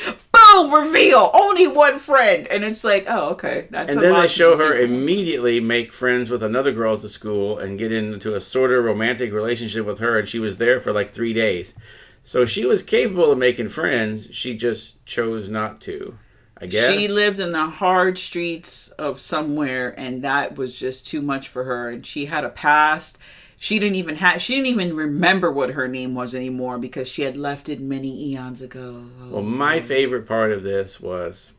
reveal 0.65 1.31
only 1.35 1.67
one 1.67 1.99
friend 1.99 2.47
and 2.49 2.65
it's 2.65 2.85
like 2.85 3.05
oh 3.09 3.31
okay 3.31 3.67
that's 3.71 3.93
And 3.93 4.03
then 4.03 4.21
they 4.21 4.29
show 4.29 4.57
her 4.57 4.75
immediately 4.75 5.61
make 5.61 5.93
friends 5.93 6.31
with 6.31 6.43
another 6.43 6.73
girl 6.73 6.95
at 6.95 7.01
the 7.01 7.09
school 7.09 7.59
and 7.59 7.79
get 7.79 7.93
into 7.93 8.35
a 8.35 8.41
sort 8.41 8.73
of 8.73 8.85
romantic 8.85 9.33
relationship 9.33 9.87
with 9.87 9.99
her. 9.99 10.19
And 10.19 10.29
she 10.29 10.39
was 10.39 10.57
there 10.57 10.81
for 10.81 10.93
like 10.93 11.11
three 11.11 11.33
days. 11.33 11.75
So 12.23 12.45
she 12.45 12.65
was 12.65 12.83
capable 12.83 13.31
of 13.31 13.39
making 13.39 13.69
friends. 13.69 14.29
She 14.33 14.57
just 14.57 15.05
chose 15.07 15.49
not 15.49 15.81
to, 15.83 16.19
I 16.57 16.67
guess. 16.67 16.91
She 16.91 17.07
lived 17.07 17.39
in 17.39 17.51
the 17.51 17.67
hard 17.67 18.19
streets 18.19 18.89
of 18.89 19.21
somewhere, 19.21 19.95
and 19.97 20.25
that 20.25 20.57
was 20.57 20.77
just 20.77 21.07
too 21.07 21.23
much 21.23 21.49
for 21.49 21.65
her. 21.65 21.91
And 21.91 22.05
she 22.05 22.27
had 22.27 22.45
a 22.45 22.49
past. 22.49 23.19
She 23.59 23.79
didn't 23.79 23.97
even 23.97 24.17
have. 24.17 24.41
She 24.41 24.55
didn't 24.55 24.69
even 24.69 24.95
remember 24.95 25.51
what 25.51 25.71
her 25.71 25.89
name 25.89 26.15
was 26.15 26.35
anymore 26.35 26.79
because 26.79 27.09
she 27.09 27.23
had 27.23 27.37
left 27.37 27.69
it 27.69 27.81
many 27.81 28.33
eons 28.33 28.61
ago. 28.61 29.07
Well, 29.31 29.43
my 29.43 29.81
favorite 29.81 30.27
part 30.27 30.53
of 30.53 30.63
this 30.63 31.01
was 31.01 31.53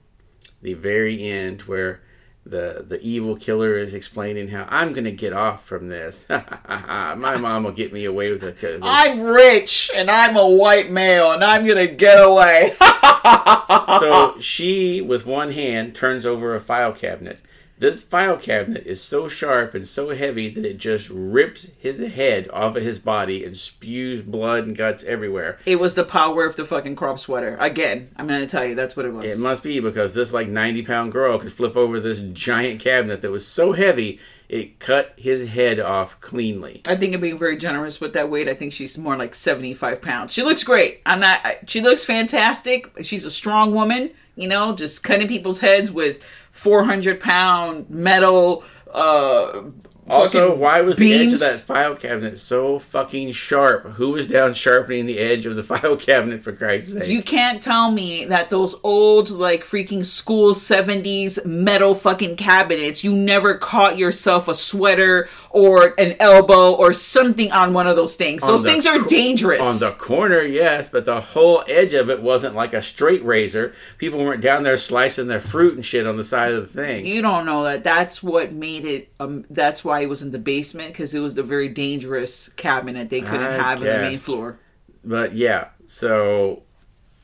the 0.62 0.73
very 0.75 1.23
end 1.23 1.62
where 1.62 2.01
the 2.45 2.86
the 2.88 3.01
evil 3.01 3.36
killer 3.36 3.77
is 3.77 3.93
explaining 3.93 4.49
how 4.49 4.65
I'm 4.69 4.93
going 4.93 5.03
to 5.03 5.12
get 5.12 5.33
off 5.33 5.65
from 5.65 5.89
this. 5.89 6.25
my 6.29 7.36
mom 7.38 7.63
will 7.63 7.71
get 7.71 7.91
me 7.91 8.05
away 8.05 8.31
with 8.31 8.43
it. 8.43 8.79
I'm 8.81 9.21
rich 9.21 9.91
and 9.95 10.10
I'm 10.10 10.38
a 10.38 10.47
white 10.47 10.91
male 10.91 11.31
and 11.31 11.43
I'm 11.43 11.65
gonna 11.65 11.88
get 11.88 12.23
away. 12.23 12.75
so 13.99 14.39
she, 14.39 15.01
with 15.01 15.25
one 15.25 15.51
hand, 15.51 15.95
turns 15.95 16.25
over 16.25 16.55
a 16.55 16.62
file 16.62 16.93
cabinet. 16.93 17.39
This 17.79 18.01
file 18.01 18.37
cabinet 18.37 18.87
is 18.87 19.01
so 19.01 19.27
sharp 19.27 19.75
and 19.75 19.87
so 19.87 20.09
heavy 20.09 20.49
that 20.49 20.65
it 20.65 20.77
just 20.77 21.09
rips 21.09 21.67
his 21.77 21.99
head 22.13 22.49
off 22.51 22.75
of 22.75 22.83
his 22.83 22.97
body 22.97 23.45
and 23.45 23.55
spews 23.55 24.21
blood 24.21 24.65
and 24.65 24.75
guts 24.75 25.03
everywhere. 25.03 25.59
it 25.65 25.79
was 25.79 25.93
the 25.93 26.03
power 26.03 26.45
of 26.45 26.55
the 26.55 26.65
fucking 26.65 26.95
crop 26.95 27.19
sweater. 27.19 27.55
Again, 27.59 28.09
I'm 28.15 28.27
gonna 28.27 28.47
tell 28.47 28.65
you 28.65 28.73
that's 28.73 28.95
what 28.95 29.05
it 29.05 29.13
was. 29.13 29.31
It 29.31 29.39
must 29.39 29.61
be 29.61 29.79
because 29.79 30.13
this 30.13 30.33
like 30.33 30.47
90 30.47 30.83
pound 30.83 31.11
girl 31.11 31.37
could 31.37 31.53
flip 31.53 31.75
over 31.75 31.99
this 31.99 32.19
giant 32.33 32.79
cabinet 32.79 33.21
that 33.21 33.31
was 33.31 33.45
so 33.45 33.73
heavy 33.73 34.19
it 34.49 34.79
cut 34.79 35.13
his 35.17 35.49
head 35.49 35.79
off 35.79 36.19
cleanly. 36.21 36.81
I 36.87 36.95
think 36.95 37.13
I'm 37.13 37.21
being 37.21 37.37
very 37.37 37.57
generous 37.57 37.99
with 37.99 38.13
that 38.13 38.29
weight. 38.29 38.47
I 38.47 38.53
think 38.53 38.73
she's 38.73 38.97
more 38.97 39.17
like 39.17 39.35
75 39.35 40.01
pounds. 40.01 40.33
She 40.33 40.41
looks 40.41 40.63
great. 40.63 41.01
I'm 41.05 41.19
not, 41.19 41.45
she 41.69 41.81
looks 41.81 42.05
fantastic. 42.05 42.91
She's 43.01 43.25
a 43.25 43.31
strong 43.31 43.73
woman, 43.73 44.11
you 44.38 44.47
know, 44.47 44.73
just 44.73 45.04
cutting 45.04 45.28
people's 45.28 45.60
heads 45.60 45.91
with 45.91 46.21
400 46.52 47.19
pound 47.19 47.89
metal, 47.89 48.63
uh, 48.93 49.63
Also, 50.09 50.55
why 50.55 50.81
was 50.81 50.97
the 50.97 51.13
edge 51.13 51.33
of 51.33 51.39
that 51.39 51.59
file 51.59 51.95
cabinet 51.95 52.39
so 52.39 52.79
fucking 52.79 53.31
sharp? 53.33 53.85
Who 53.93 54.11
was 54.11 54.27
down 54.27 54.53
sharpening 54.53 55.05
the 55.05 55.19
edge 55.19 55.45
of 55.45 55.55
the 55.55 55.63
file 55.77 55.97
cabinet 55.97 56.43
for 56.43 56.51
Christ's 56.51 56.93
sake? 56.93 57.07
You 57.07 57.21
can't 57.21 57.61
tell 57.61 57.91
me 57.91 58.25
that 58.25 58.49
those 58.49 58.75
old, 58.83 59.29
like, 59.29 59.63
freaking 59.63 60.05
school 60.05 60.53
70s 60.53 61.45
metal 61.45 61.95
fucking 61.95 62.35
cabinets, 62.37 63.03
you 63.03 63.15
never 63.15 63.57
caught 63.57 63.97
yourself 63.97 64.47
a 64.47 64.53
sweater 64.53 65.27
or 65.49 65.93
an 65.97 66.15
elbow 66.19 66.73
or 66.73 66.93
something 66.93 67.51
on 67.51 67.73
one 67.73 67.87
of 67.87 67.95
those 67.95 68.15
things. 68.15 68.43
On 68.43 68.49
Those 68.49 68.63
things 68.63 68.85
are 68.85 68.99
dangerous. 68.99 69.61
On 69.61 69.79
the 69.79 69.95
corner, 69.97 70.41
yes, 70.41 70.89
but 70.89 71.05
the 71.05 71.19
whole 71.19 71.63
edge 71.67 71.93
of 71.93 72.09
it 72.09 72.21
wasn't 72.21 72.55
like 72.55 72.73
a 72.73 72.81
straight 72.81 73.23
razor. 73.25 73.73
People 73.97 74.19
weren't 74.19 74.41
down 74.41 74.63
there 74.63 74.77
slicing 74.77 75.27
their 75.27 75.39
fruit 75.39 75.75
and 75.75 75.83
shit 75.85 76.05
on 76.05 76.17
the 76.17 76.23
side 76.23 76.53
of 76.53 76.61
the 76.61 76.81
thing. 76.81 77.05
You 77.05 77.21
don't 77.21 77.45
know 77.45 77.63
that. 77.63 77.83
That's 77.83 78.21
what 78.21 78.53
made 78.53 78.85
it. 78.85 79.09
Um, 79.19 79.45
that's 79.49 79.83
why 79.83 79.96
it 80.01 80.10
was 80.10 80.21
in 80.21 80.31
the 80.31 80.39
basement 80.39 80.93
because 80.93 81.13
it 81.13 81.19
was 81.19 81.36
the 81.36 81.43
very 81.43 81.69
dangerous 81.69 82.49
cabinet 82.49 83.10
they 83.10 83.21
couldn't 83.21 83.45
I 83.45 83.53
have 83.53 83.81
in 83.81 83.88
the 83.88 84.10
main 84.10 84.17
floor. 84.17 84.60
But 85.03 85.33
yeah, 85.33 85.69
so 85.86 86.63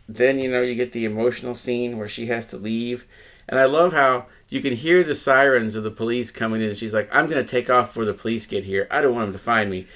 then 0.07 0.39
you 0.39 0.49
know 0.49 0.62
you 0.62 0.75
get 0.75 0.91
the 0.91 1.05
emotional 1.05 1.53
scene 1.53 1.97
where 1.97 2.07
she 2.07 2.27
has 2.27 2.45
to 2.47 2.57
leave, 2.57 3.05
and 3.47 3.59
I 3.59 3.65
love 3.65 3.93
how 3.93 4.27
you 4.49 4.62
can 4.62 4.73
hear 4.73 5.03
the 5.03 5.15
sirens 5.15 5.75
of 5.75 5.83
the 5.83 5.91
police 5.91 6.31
coming 6.31 6.62
in. 6.62 6.69
And 6.69 6.77
she's 6.77 6.93
like, 6.93 7.09
"I'm 7.12 7.29
gonna 7.29 7.43
take 7.43 7.69
off 7.69 7.88
before 7.88 8.05
the 8.05 8.13
police 8.13 8.45
get 8.45 8.63
here. 8.63 8.88
I 8.91 9.01
don't 9.01 9.15
want 9.15 9.27
them 9.27 9.33
to 9.33 9.39
find 9.39 9.69
me." 9.69 9.88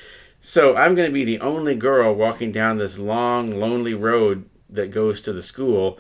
So 0.42 0.76
I'm 0.76 0.96
going 0.96 1.10
to 1.10 1.13
be 1.13 1.26
the 1.26 1.40
only 1.40 1.76
girl 1.76 2.13
walking 2.13 2.52
down 2.52 2.78
this 2.78 2.98
long, 2.98 3.60
lonely 3.60 3.94
road 3.94 4.46
that 4.70 4.92
goes 4.92 5.20
to 5.22 5.34
the 5.34 5.42
school. 5.42 6.00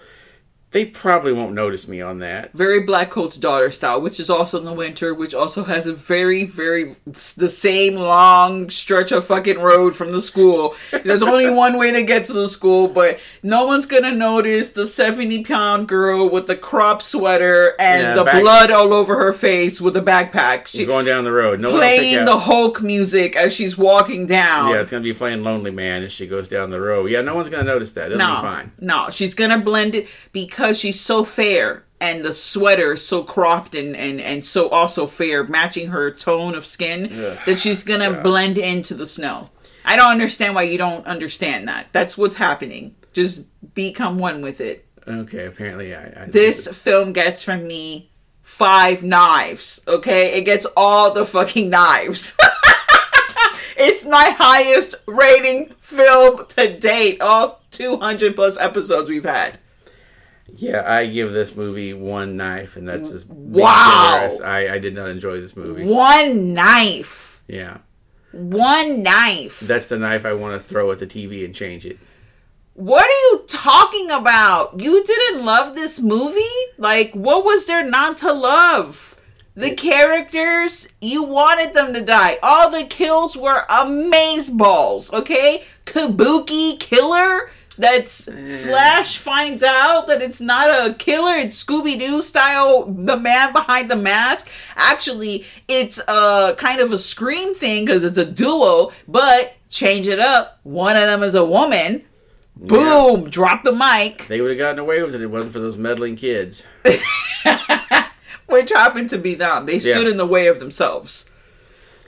They 0.71 0.83
probably 0.83 1.31
won't 1.31 1.53
notice 1.53 1.87
me 1.87 2.01
on 2.01 2.19
that. 2.19 2.51
very 2.53 2.83
Blackcoat's 2.83 3.37
daughter 3.37 3.71
style, 3.71 4.01
which 4.01 4.19
is 4.19 4.29
also 4.29 4.59
in 4.59 4.65
the 4.65 4.73
winter, 4.73 5.13
which 5.13 5.33
also 5.33 5.63
has 5.63 5.87
a 5.87 5.93
very, 5.93 6.43
very 6.43 6.95
the 7.37 7.47
same 7.47 7.95
long 7.95 8.69
stretch 8.69 9.13
of 9.13 9.25
fucking 9.25 9.59
road 9.59 9.95
from 9.95 10.11
the 10.11 10.21
school. 10.21 10.75
There's 10.91 11.23
only 11.23 11.49
one 11.53 11.77
way 11.77 11.91
to 11.91 12.03
get 12.03 12.25
to 12.25 12.33
the 12.33 12.49
school, 12.49 12.89
but 12.89 13.17
no 13.41 13.65
one's 13.65 13.85
gonna 13.85 14.11
notice 14.11 14.71
the 14.71 14.85
70 14.85 15.45
pound 15.45 15.87
girl 15.87 16.29
with 16.29 16.47
the 16.47 16.55
crop 16.57 17.01
sweater 17.01 17.73
and 17.79 18.01
Yeah, 18.01 18.13
the 18.15 18.25
back- 18.25 18.41
blood 18.41 18.69
all 18.69 18.91
over 18.93 19.15
her 19.17 19.31
face 19.31 19.79
with 19.79 19.95
a 19.95 20.01
backpack. 20.01 20.67
She's 20.67 20.85
going 20.85 21.05
down 21.05 21.23
the 21.23 21.31
road. 21.31 21.61
No 21.61 21.69
one 21.69 21.79
will 21.79 21.87
pick 21.87 21.99
playing 21.99 22.25
the 22.25 22.37
Hulk 22.39 22.81
music 22.81 23.37
as 23.37 23.53
she's 23.55 23.77
walking 23.77 24.25
down. 24.27 24.71
Yeah, 24.71 24.81
it's 24.81 24.91
going 24.91 25.01
to 25.01 25.09
be 25.13 25.17
playing 25.17 25.43
Lonely 25.43 25.71
Man 25.71 26.03
as 26.03 26.11
she 26.11 26.27
goes 26.27 26.49
down 26.49 26.71
the 26.71 26.81
road. 26.81 27.09
Yeah, 27.09 27.21
no 27.21 27.35
one's 27.35 27.47
going 27.47 27.65
to 27.65 27.71
notice 27.71 27.93
that. 27.93 28.07
It'll 28.07 28.17
no, 28.17 28.35
be 28.35 28.41
fine. 28.41 28.71
No, 28.79 29.09
she's 29.09 29.33
gonna 29.33 29.59
blend 29.59 29.95
it 29.95 30.07
because 30.33 30.56
she's 30.73 30.99
so 30.99 31.23
fair 31.23 31.85
and 31.99 32.23
the 32.23 32.33
sweater 32.33 32.93
is 32.93 33.05
so 33.05 33.23
cropped 33.23 33.73
and, 33.73 33.95
and, 33.95 34.21
and 34.21 34.45
so 34.45 34.69
also 34.69 35.07
fair, 35.07 35.43
matching 35.43 35.87
her 35.87 36.11
tone 36.11 36.53
of 36.55 36.65
skin, 36.65 37.09
that 37.45 37.59
she's 37.59 37.83
gonna 37.83 38.21
blend 38.21 38.57
into 38.57 38.93
the 38.93 39.07
snow. 39.07 39.49
I 39.83 39.95
don't 39.95 40.11
understand 40.11 40.53
why 40.53 40.63
you 40.63 40.77
don't 40.77 41.07
understand 41.07 41.67
that. 41.69 41.87
That's 41.93 42.17
what's 42.17 42.35
happening. 42.35 42.95
Just 43.13 43.45
become 43.73 44.19
one 44.19 44.41
with 44.41 44.61
it. 44.61 44.85
Okay, 45.07 45.45
apparently 45.45 45.95
I. 45.95 46.23
I 46.23 46.25
This 46.27 46.67
film 46.67 47.13
gets 47.13 47.41
from 47.41 47.65
me 47.65 48.11
five 48.41 49.01
knives, 49.03 49.81
okay? 49.87 50.37
It 50.37 50.43
gets 50.43 50.67
all 50.75 51.11
the 51.11 51.25
fucking 51.25 51.69
knives. 51.69 52.35
it's 53.77 54.05
my 54.05 54.35
highest 54.37 54.95
rating 55.05 55.73
film 55.79 56.45
to 56.47 56.77
date, 56.77 57.21
all 57.21 57.61
200 57.71 58.35
plus 58.35 58.57
episodes 58.57 59.09
we've 59.09 59.23
had. 59.23 59.57
Yeah, 60.55 60.83
I 60.91 61.07
give 61.07 61.33
this 61.33 61.55
movie 61.55 61.93
one 61.93 62.37
knife, 62.37 62.77
and 62.77 62.87
that's 62.87 63.11
as 63.11 63.25
Wow. 63.25 64.29
I, 64.43 64.69
I 64.69 64.79
did 64.79 64.95
not 64.95 65.09
enjoy 65.09 65.41
this 65.41 65.55
movie. 65.55 65.83
One 65.85 66.53
knife. 66.53 67.43
Yeah. 67.47 67.79
One 68.31 69.03
knife. 69.03 69.59
That's 69.59 69.87
the 69.87 69.97
knife 69.97 70.25
I 70.25 70.33
want 70.33 70.61
to 70.61 70.67
throw 70.67 70.91
at 70.91 70.99
the 70.99 71.07
TV 71.07 71.43
and 71.45 71.53
change 71.53 71.85
it. 71.85 71.97
What 72.73 73.05
are 73.05 73.21
you 73.31 73.43
talking 73.47 74.11
about? 74.11 74.79
You 74.79 75.03
didn't 75.03 75.43
love 75.43 75.73
this 75.73 75.99
movie? 75.99 76.41
Like, 76.77 77.13
what 77.13 77.43
was 77.43 77.65
there 77.65 77.83
not 77.83 78.17
to 78.19 78.31
love? 78.31 79.15
The 79.55 79.73
characters, 79.73 80.87
you 81.01 81.23
wanted 81.23 81.73
them 81.73 81.91
to 81.95 82.01
die. 82.01 82.37
All 82.43 82.69
the 82.69 82.83
kills 82.83 83.35
were 83.35 83.65
amazeballs, 83.69 85.11
okay? 85.11 85.63
Kabuki 85.85 86.79
killer 86.79 87.49
that's 87.77 88.11
Slash 88.63 89.17
finds 89.17 89.61
out 89.63 90.07
that 90.07 90.21
it's 90.21 90.41
not 90.41 90.69
a 90.69 90.93
killer, 90.95 91.33
it's 91.35 91.63
Scooby 91.63 91.97
Doo 91.99 92.21
style, 92.21 92.85
the 92.85 93.17
man 93.17 93.53
behind 93.53 93.89
the 93.91 93.95
mask. 93.95 94.49
Actually, 94.75 95.45
it's 95.67 95.99
a 96.07 96.55
kind 96.57 96.81
of 96.81 96.91
a 96.91 96.97
scream 96.97 97.53
thing 97.53 97.85
because 97.85 98.03
it's 98.03 98.17
a 98.17 98.25
duo, 98.25 98.91
but 99.07 99.53
change 99.69 100.07
it 100.07 100.19
up. 100.19 100.59
One 100.63 100.95
of 100.95 101.03
them 101.03 101.23
is 101.23 101.35
a 101.35 101.45
woman. 101.45 102.03
Boom! 102.55 103.29
Drop 103.29 103.63
the 103.63 103.71
mic, 103.71 104.25
They 104.27 104.41
would 104.41 104.49
have 104.49 104.57
gotten 104.57 104.79
away 104.79 105.03
with 105.03 105.13
it 105.13 105.17
if 105.17 105.21
it 105.21 105.27
wasn't 105.27 105.53
for 105.53 105.59
those 105.59 105.77
meddling 105.77 106.15
kids. 106.15 106.63
which 108.47 108.69
happened 108.71 109.09
to 109.09 109.17
be 109.17 109.35
them. 109.35 109.65
They 109.65 109.79
stood 109.79 110.05
Yeah. 110.05 110.11
in 110.11 110.17
the 110.17 110.25
way 110.25 110.47
of 110.47 110.59
themselves. 110.59 111.29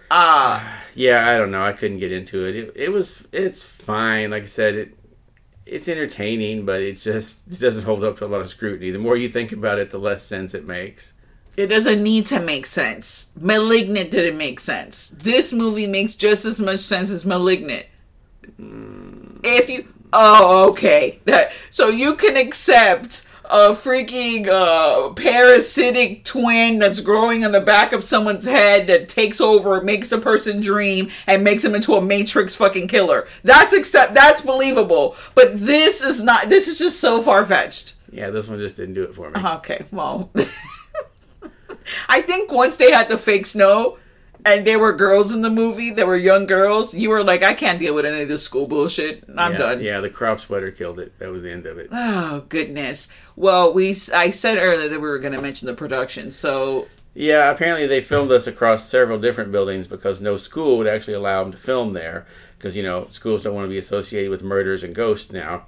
Ah, 0.10 0.82
yeah, 0.96 1.30
I 1.30 1.38
don't 1.38 1.52
know. 1.52 1.64
I 1.64 1.74
couldn't 1.74 2.00
get 2.00 2.12
into 2.12 2.46
it. 2.46 2.56
It, 2.56 2.72
it 2.76 2.90
was. 2.92 3.28
It's 3.32 3.68
fine. 3.68 4.32
Like 4.32 4.44
I 4.44 4.48
said, 4.48 4.76
it. 4.76 4.98
It's 5.72 5.88
entertaining, 5.88 6.66
but 6.66 6.82
it 6.82 6.94
just 6.94 7.42
it 7.52 7.60
doesn't 7.60 7.84
hold 7.84 8.04
up 8.04 8.18
to 8.20 8.26
a 8.26 8.28
lot 8.28 8.42
of 8.42 8.50
scrutiny. 8.50 8.92
The 8.92 9.00
more 9.00 9.18
you 9.18 9.30
think 9.30 9.52
about 9.52 9.80
it, 9.80 9.90
the 9.90 10.00
less 10.00 10.24
sense 10.24 10.54
it 10.54 10.66
makes. 10.66 11.14
It 11.58 11.68
doesn't 11.68 12.02
need 12.02 12.26
to 12.28 12.40
make 12.40 12.66
sense. 12.66 13.28
Malignant 13.36 14.12
didn't 14.12 14.38
make 14.38 14.60
sense. 14.60 15.10
This 15.10 15.52
movie 15.52 15.88
makes 15.88 16.16
just 16.16 16.46
as 16.46 16.60
much 16.60 16.80
sense 16.80 17.10
as 17.10 17.26
Malignant. 17.26 17.86
Hmm. 18.56 19.38
If 19.44 19.70
you, 19.70 19.88
oh, 20.14 20.70
okay, 20.70 21.20
that 21.26 21.52
so 21.70 21.90
you 21.90 22.16
can 22.16 22.38
accept 22.38 23.26
a 23.50 23.70
freaking 23.70 24.48
uh, 24.48 25.10
parasitic 25.14 26.24
twin 26.24 26.80
that's 26.80 27.00
growing 27.00 27.44
in 27.44 27.52
the 27.52 27.62
back 27.62 27.94
of 27.94 28.04
someone's 28.04 28.46
head 28.46 28.88
that 28.88 29.10
takes 29.10 29.42
over, 29.42 29.82
makes 29.82 30.12
a 30.12 30.18
person 30.18 30.60
dream, 30.60 31.10
and 31.28 31.44
makes 31.44 31.64
him 31.64 31.76
into 31.76 31.96
a 31.96 32.02
Matrix 32.02 32.56
fucking 32.56 32.88
killer. 32.88 33.28
That's 33.44 33.74
accept. 33.74 34.14
That's 34.14 34.42
believable. 34.42 35.16
But 35.36 35.60
this 35.60 36.02
is 36.02 36.24
not. 36.24 36.50
This 36.50 36.68
is 36.68 36.78
just 36.78 37.00
so 37.00 37.22
far 37.22 37.46
fetched. 37.46 37.96
Yeah, 38.12 38.30
this 38.32 38.48
one 38.48 38.60
just 38.60 38.76
didn't 38.76 38.96
do 38.96 39.04
it 39.04 39.14
for 39.14 39.30
me. 39.30 39.40
Okay, 39.40 39.86
well, 39.92 40.32
I 42.10 42.22
think 42.22 42.52
once 42.52 42.78
they 42.78 42.92
had 42.92 43.08
the 43.08 43.18
fake 43.18 43.46
snow 43.46 43.99
and 44.46 44.66
there 44.66 44.80
were 44.80 44.94
girls 44.94 45.34
in 45.34 45.42
the 45.42 45.50
movie, 45.50 45.92
there 45.92 46.08
were 46.08 46.16
young 46.16 46.46
girls, 46.46 46.94
you 46.94 47.10
were 47.10 47.24
like, 47.24 47.44
I 47.44 47.54
can't 47.54 47.80
deal 47.80 47.94
with 47.94 48.06
any 48.06 48.22
of 48.22 48.30
this 48.30 48.44
school 48.44 48.68
bullshit. 48.68 49.24
I'm 49.38 49.54
yeah, 49.54 49.58
done. 49.58 49.82
Yeah, 49.82 50.00
the 50.00 50.10
crop 50.10 50.40
sweater 50.40 50.72
killed 50.72 51.00
it. 51.00 51.18
That 51.20 51.32
was 51.32 51.44
the 51.44 51.52
end 51.52 51.66
of 51.66 51.78
it. 51.78 51.90
Oh 51.92 52.46
goodness. 52.50 53.08
Well, 53.36 53.74
we 53.74 53.96
I 54.14 54.30
said 54.30 54.58
earlier 54.58 54.90
that 54.90 55.02
we 55.02 55.08
were 55.08 55.20
going 55.20 55.36
to 55.36 55.42
mention 55.42 55.66
the 55.68 55.74
production, 55.74 56.32
so 56.32 56.88
Yeah, 57.14 57.52
apparently 57.52 57.88
they 57.88 58.02
filmed 58.02 58.32
this 58.32 58.48
across 58.48 58.88
several 58.88 59.20
different 59.20 59.52
buildings 59.52 59.88
because 59.88 60.22
no 60.22 60.38
school 60.38 60.78
would 60.78 60.88
actually 60.88 61.16
allow 61.16 61.44
them 61.44 61.52
to 61.52 61.58
film 61.58 61.94
there 61.94 62.26
because 62.58 62.76
you 62.76 62.84
know 62.84 63.08
schools 63.10 63.44
don't 63.44 63.56
want 63.56 63.66
to 63.66 63.70
be 63.70 63.78
associated 63.78 64.30
with 64.30 64.44
murders 64.44 64.84
and 64.84 64.96
ghosts 64.96 65.32
now. 65.32 65.66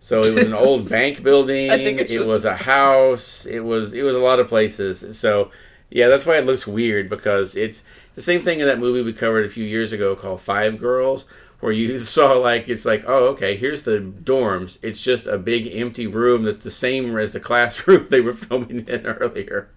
So 0.00 0.20
it 0.20 0.34
was 0.34 0.46
an 0.46 0.54
old 0.66 0.88
bank 0.88 1.22
building. 1.22 1.70
I 1.70 1.76
think 1.76 2.00
it's 2.00 2.10
it 2.10 2.26
was 2.26 2.44
a 2.44 2.56
house. 2.56 3.46
It 3.46 3.60
was 3.60 3.92
it 3.92 4.02
was 4.02 4.14
a 4.14 4.20
lot 4.20 4.38
of 4.38 4.48
places. 4.48 5.18
So 5.18 5.50
yeah, 5.90 6.08
that's 6.08 6.26
why 6.26 6.36
it 6.36 6.46
looks 6.46 6.66
weird 6.66 7.08
because 7.08 7.56
it's 7.56 7.82
the 8.14 8.20
same 8.20 8.42
thing 8.42 8.60
in 8.60 8.66
that 8.66 8.78
movie 8.78 9.02
we 9.02 9.12
covered 9.12 9.46
a 9.46 9.50
few 9.50 9.64
years 9.64 9.92
ago 9.92 10.14
called 10.14 10.40
Five 10.40 10.78
Girls, 10.78 11.24
where 11.60 11.72
you 11.72 12.00
saw 12.04 12.32
like 12.32 12.68
it's 12.68 12.84
like 12.84 13.04
oh 13.06 13.28
okay 13.28 13.56
here's 13.56 13.82
the 13.82 13.98
dorms. 14.00 14.78
It's 14.82 15.00
just 15.02 15.26
a 15.26 15.38
big 15.38 15.66
empty 15.74 16.06
room 16.06 16.44
that's 16.44 16.64
the 16.64 16.70
same 16.70 17.16
as 17.16 17.32
the 17.32 17.40
classroom 17.48 18.08
they 18.10 18.20
were 18.20 18.34
filming 18.34 18.86
in 18.86 19.06
earlier. 19.06 19.70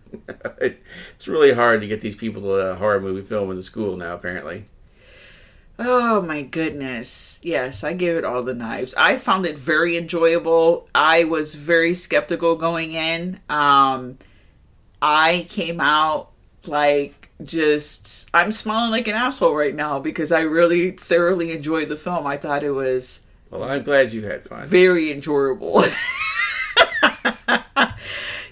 it's 0.60 1.28
really 1.28 1.54
hard 1.54 1.82
to 1.82 1.88
get 1.88 2.02
these 2.02 2.16
people 2.16 2.42
to 2.42 2.52
a 2.52 2.76
horror 2.76 3.00
movie 3.00 3.22
film 3.26 3.50
in 3.52 3.56
the 3.58 3.64
school 3.64 3.96
now. 3.96 4.14
Apparently. 4.14 4.66
Oh 5.80 6.22
my 6.22 6.44
goodness. 6.44 7.40
Yes, 7.42 7.84
I 7.84 7.94
give 7.94 8.16
it 8.18 8.24
all 8.26 8.44
the 8.44 8.54
knives. 8.54 8.94
I 8.96 9.18
found 9.18 9.46
it 9.48 9.58
very 9.58 9.98
enjoyable. 9.98 10.88
I 10.94 11.24
was 11.24 11.56
very 11.56 11.94
skeptical 11.96 12.56
going 12.56 12.92
in. 12.92 13.40
Um 13.50 14.18
I 15.02 15.46
came 15.50 15.80
out 15.82 16.30
like 16.68 17.30
just 17.44 18.30
I'm 18.34 18.52
smiling 18.52 18.92
like 18.92 19.08
an 19.08 19.16
asshole 19.16 19.56
right 19.56 19.74
now 19.76 19.98
because 20.00 20.32
I 20.32 20.42
really 20.42 20.92
thoroughly 20.92 21.52
enjoyed 21.52 21.90
the 21.90 21.96
film. 21.96 22.28
I 22.28 22.38
thought 22.38 22.64
it 22.64 22.72
was 22.72 23.22
Well, 23.50 23.64
I'm 23.64 23.84
glad 23.84 24.14
you 24.14 24.26
had 24.26 24.44
fun. 24.44 24.68
very 24.68 25.12
enjoyable. 25.12 25.84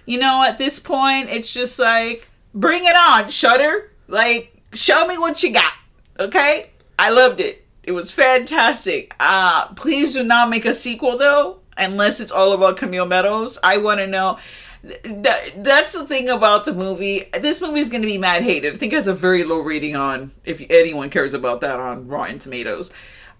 you 0.05 0.17
know, 0.19 0.43
at 0.43 0.57
this 0.57 0.79
point, 0.79 1.29
it's 1.29 1.51
just 1.53 1.77
like, 1.79 2.29
bring 2.53 2.83
it 2.85 2.95
on, 2.95 3.29
Shudder. 3.29 3.91
Like, 4.07 4.55
show 4.73 5.05
me 5.05 5.17
what 5.17 5.43
you 5.43 5.53
got. 5.53 5.73
Okay? 6.19 6.71
I 6.97 7.09
loved 7.11 7.39
it. 7.39 7.65
It 7.83 7.91
was 7.91 8.11
fantastic. 8.11 9.13
Uh, 9.19 9.67
please 9.73 10.13
do 10.13 10.23
not 10.23 10.49
make 10.49 10.65
a 10.65 10.73
sequel 10.73 11.17
though, 11.17 11.59
unless 11.77 12.19
it's 12.19 12.31
all 12.31 12.51
about 12.53 12.77
Camille 12.77 13.05
Meadows. 13.05 13.57
I 13.63 13.77
want 13.77 13.99
to 13.99 14.07
know. 14.07 14.37
Th- 14.81 15.01
th- 15.03 15.53
that's 15.57 15.93
the 15.93 16.05
thing 16.05 16.29
about 16.29 16.65
the 16.65 16.73
movie. 16.73 17.25
This 17.39 17.61
movie 17.61 17.79
is 17.81 17.89
going 17.89 18.01
to 18.01 18.07
be 18.07 18.17
mad 18.17 18.43
hated. 18.43 18.75
I 18.75 18.77
think 18.77 18.93
it 18.93 18.95
has 18.95 19.07
a 19.07 19.13
very 19.13 19.43
low 19.43 19.59
rating 19.59 19.95
on, 19.95 20.31
if 20.45 20.63
anyone 20.69 21.09
cares 21.09 21.33
about 21.33 21.61
that, 21.61 21.79
on 21.79 22.07
Rotten 22.07 22.39
Tomatoes. 22.39 22.89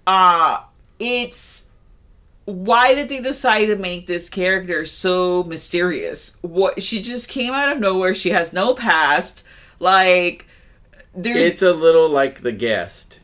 Uh, 0.06 0.62
it's 1.00 1.68
why 2.46 2.96
did 2.96 3.10
they 3.10 3.20
decide 3.22 3.68
to 3.68 3.76
make 3.76 4.08
this 4.08 4.28
character 4.28 4.84
so 4.86 5.44
mysterious? 5.44 6.36
What 6.42 6.82
she 6.82 7.02
just 7.02 7.30
came 7.30 7.54
out 7.54 7.72
of 7.72 7.80
nowhere. 7.80 8.14
She 8.14 8.32
has 8.32 8.52
no 8.52 8.74
past. 8.74 9.44
Like 9.80 10.46
there's 11.16 11.46
It's 11.46 11.62
a 11.62 11.72
little 11.74 12.10
like 12.10 12.42
the 12.42 12.52
guest. 12.52 13.20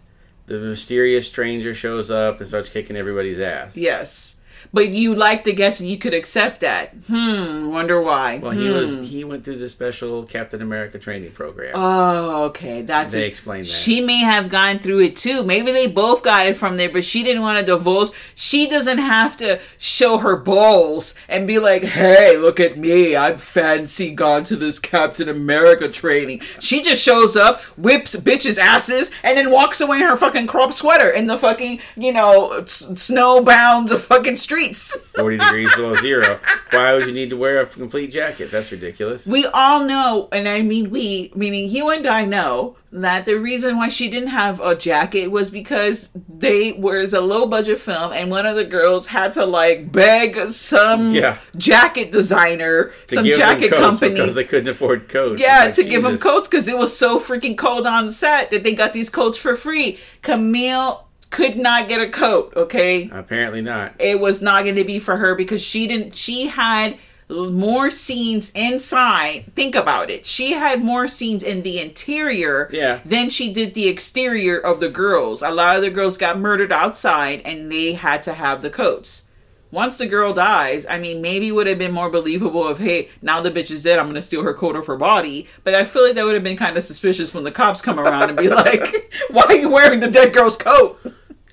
The 0.46 0.60
mysterious 0.60 1.28
stranger 1.28 1.74
shows 1.74 2.12
up 2.12 2.40
and 2.40 2.48
starts 2.48 2.70
kicking 2.70 2.96
everybody's 2.96 3.40
ass. 3.40 3.76
yes. 3.76 4.36
But 4.74 4.90
you 4.94 5.14
like 5.16 5.44
the 5.44 5.54
guest 5.54 5.80
and 5.80 5.90
you 5.90 5.98
could 5.98 6.14
accept 6.14 6.60
that. 6.62 6.94
Hmm, 7.08 7.68
wonder 7.72 8.02
why. 8.02 8.38
Well, 8.40 8.52
he 8.52 8.70
was 8.70 9.08
he 9.10 9.24
went 9.24 9.44
through 9.44 9.58
the 9.58 9.70
special 9.70 10.24
Captain 10.24 10.62
America 10.62 11.00
training 11.00 11.32
program. 11.32 11.74
Oh, 11.76 12.44
okay. 12.46 12.82
That's 12.82 13.14
They 13.14 13.26
explained 13.26 13.66
that. 13.66 13.72
She 13.72 14.02
may 14.02 14.20
have 14.20 14.50
gone 14.50 14.80
through 14.80 15.02
it 15.02 15.16
too. 15.16 15.44
Maybe 15.44 15.72
they 15.72 15.88
both 15.88 16.24
got 16.24 16.48
it 16.48 16.56
from 16.56 16.78
there, 16.78 16.90
but 16.90 17.04
she 17.04 17.24
didn't 17.24 17.42
want 17.42 17.60
to 17.60 17.66
divulge. 17.66 18.12
She 18.34 18.68
doesn't 18.70 18.98
have 19.00 19.38
to 19.38 19.60
show 19.78 20.18
her 20.20 20.36
balls 20.36 21.16
and 21.28 21.48
be 21.48 21.60
like, 21.60 21.84
"Hey, 21.84 22.38
look 22.38 22.60
at 22.60 22.78
me! 22.78 23.16
I'm 23.16 23.38
fancy. 23.38 24.12
Gone 24.12 24.44
to 24.46 24.56
this 24.56 24.80
Captain 24.80 25.30
America 25.30 25.88
training." 25.90 26.42
She 26.60 26.82
just 26.82 27.04
shows 27.04 27.36
up, 27.36 27.62
whips 27.78 28.16
bitches' 28.16 28.58
asses, 28.58 29.12
and 29.24 29.38
then 29.38 29.52
walks 29.52 29.82
away 29.82 29.98
in 29.98 30.04
her 30.04 30.16
fucking 30.16 30.48
crop 30.48 30.74
sweater 30.74 31.10
in 31.10 31.28
the 31.28 31.38
fucking 31.38 31.80
you 31.96 32.12
know 32.14 32.52
s- 32.60 32.84
snowbound 32.94 33.96
fucking 33.98 34.36
streets. 34.46 34.96
Forty 35.18 35.38
degrees 35.38 35.74
below 35.76 35.96
zero. 35.96 36.40
Why 36.72 36.94
would 36.94 37.06
you 37.08 37.12
need 37.14 37.30
to 37.32 37.38
wear 37.38 37.60
a 37.60 37.66
complete 37.66 38.12
jacket? 38.12 38.52
That's 38.52 38.72
ridiculous. 38.72 39.26
We 39.26 39.46
all 39.48 39.84
know, 39.86 40.30
and 40.32 40.48
I 40.48 40.62
mean 40.62 40.90
we, 40.90 41.32
meaning 41.36 41.70
you 41.70 41.90
and 41.90 42.06
I 42.08 42.26
know 42.26 42.78
that 42.92 43.26
the 43.26 43.34
reason 43.36 43.76
why 43.78 43.90
she 43.90 44.10
didn't 44.10 44.30
have 44.30 44.62
a 44.62 44.74
jacket 44.74 45.28
was 45.28 45.50
because 45.50 46.10
they 46.30 46.72
was 46.74 47.14
a 47.14 47.20
low 47.20 47.46
budget 47.46 47.78
film, 47.80 48.14
and 48.14 48.32
one 48.32 48.46
of 48.46 48.56
the 48.56 48.64
girls 48.64 49.08
had 49.08 49.34
to 49.34 49.46
like 49.46 49.92
beg 49.92 50.38
some 50.52 51.10
Yeah. 51.10 51.38
jacket 51.58 52.12
designer, 52.14 52.94
To 53.08 53.16
some 53.16 53.26
jacket 53.26 53.72
company. 53.74 54.12
because 54.16 54.36
they 54.36 54.46
couldn't 54.46 54.70
afford 54.70 55.10
coats. 55.10 55.42
yeah, 55.42 55.66
It's 55.66 55.78
to 55.78 55.82
like, 55.84 55.92
give 55.92 56.04
them 56.04 56.18
coats 56.18 56.48
because 56.48 56.68
it 56.70 56.78
was 56.78 56.96
so 56.98 57.20
freaking 57.20 57.58
cold 57.58 57.86
on 57.88 58.12
set 58.12 58.50
that 58.52 58.64
they 58.64 58.74
got 58.74 58.94
these 58.94 59.10
coats 59.10 59.38
for 59.38 59.56
free. 59.56 60.00
Camille 60.22 61.05
could 61.36 61.56
not 61.58 61.88
get 61.88 62.00
a 62.00 62.10
coat, 62.10 62.54
okay? 62.56 63.10
Apparently 63.12 63.62
not. 63.62 63.94
it 64.00 64.20
was 64.20 64.42
not 64.42 64.64
going 64.64 64.76
to 64.76 64.84
be 64.84 65.00
for 65.00 65.18
her 65.18 65.36
because 65.36 65.62
she 65.62 65.86
didn't 65.88 66.16
she 66.16 66.48
had 66.48 66.98
more 67.30 67.90
scenes 67.90 68.52
inside 68.54 69.46
think 69.56 69.74
about 69.76 70.12
it 70.12 70.28
she 70.28 70.52
had 70.54 70.84
more 70.84 71.08
scenes 71.08 71.42
in 71.42 71.64
the 71.64 71.80
interior 71.80 72.70
Yeah. 72.72 73.00
than 73.04 73.32
she 73.32 73.52
did 73.52 73.74
the 73.74 73.88
exterior 73.88 74.60
of 74.60 74.80
the 74.80 74.90
girls 74.90 75.42
a 75.42 75.50
lot 75.50 75.76
of 75.76 75.82
the 75.82 75.90
girls 75.90 76.18
got 76.18 76.38
murdered 76.40 76.72
outside 76.72 77.42
and 77.44 77.72
they 77.72 77.94
had 77.94 78.22
to 78.24 78.34
have 78.36 78.62
the 78.62 78.70
coats 78.70 79.24
once 79.72 79.98
the 79.98 80.06
girl 80.08 80.32
dies, 80.32 80.86
I 80.90 80.98
mean, 81.00 81.22
maybe 81.22 81.50
it 81.50 81.52
would 81.52 81.68
have 81.68 81.80
been 81.80 81.92
more 81.92 82.10
believable 82.10 82.70
if, 82.70 82.78
hey, 82.78 83.10
now 83.22 83.42
the 83.42 83.52
bitch 83.52 83.70
is 83.72 83.82
dead, 83.82 84.00
I'm 84.00 84.06
gonna 84.08 84.22
steal 84.22 84.44
her 84.44 84.54
coat 84.54 84.78
off 84.78 84.86
her 84.88 84.96
body. 84.96 85.50
But 85.66 85.76
I 85.76 85.84
feel 85.84 86.04
like 86.06 86.16
that 86.16 86.24
would 86.24 86.36
have 86.36 86.46
been 86.46 86.56
kind 86.56 86.78
of 86.78 86.84
suspicious 86.86 87.34
when 87.34 87.44
the 87.44 87.52
cops 87.52 87.82
come 87.82 88.00
around 88.00 88.30
and 88.30 88.38
be 88.38 88.48
like, 88.64 89.12
"Why 89.32 89.42
are 89.50 89.56
you 89.56 89.70
wearing 89.70 90.00
the 90.00 90.08
dead 90.08 90.32
girl's 90.34 90.56
coat?" 90.56 90.98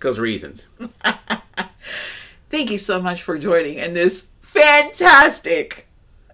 Because 0.03 0.19
reasons. 0.19 0.67
thank 2.51 2.73
you 2.73 2.79
so 2.79 3.01
much 3.01 3.23
for 3.23 3.39
joining 3.39 3.79
in 3.79 3.93
this 3.93 4.31
fantastic 4.41 5.87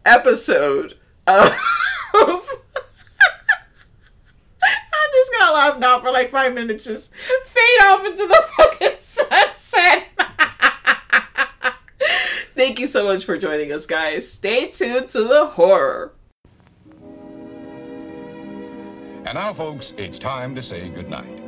episode 0.06 0.94
of 1.26 1.52
I'm 2.14 2.40
just 5.12 5.32
gonna 5.38 5.52
laugh 5.52 5.78
now 5.78 6.00
for 6.00 6.10
like 6.10 6.30
five 6.30 6.54
minutes, 6.54 6.86
just 6.86 7.12
fade 7.44 7.84
off 7.84 8.06
into 8.06 8.26
the 8.26 8.42
fucking 8.56 8.94
sunset. 9.00 10.04
Thank 12.54 12.80
you 12.80 12.86
so 12.86 13.04
much 13.04 13.26
for 13.26 13.36
joining 13.36 13.70
us, 13.70 13.84
guys. 13.84 14.32
Stay 14.32 14.70
tuned 14.70 15.10
to 15.10 15.24
the 15.24 15.44
horror. 15.44 16.14
And 19.26 19.34
now, 19.34 19.52
folks, 19.52 19.92
it's 19.98 20.18
time 20.18 20.54
to 20.54 20.62
say 20.62 20.88
goodnight. 20.88 21.47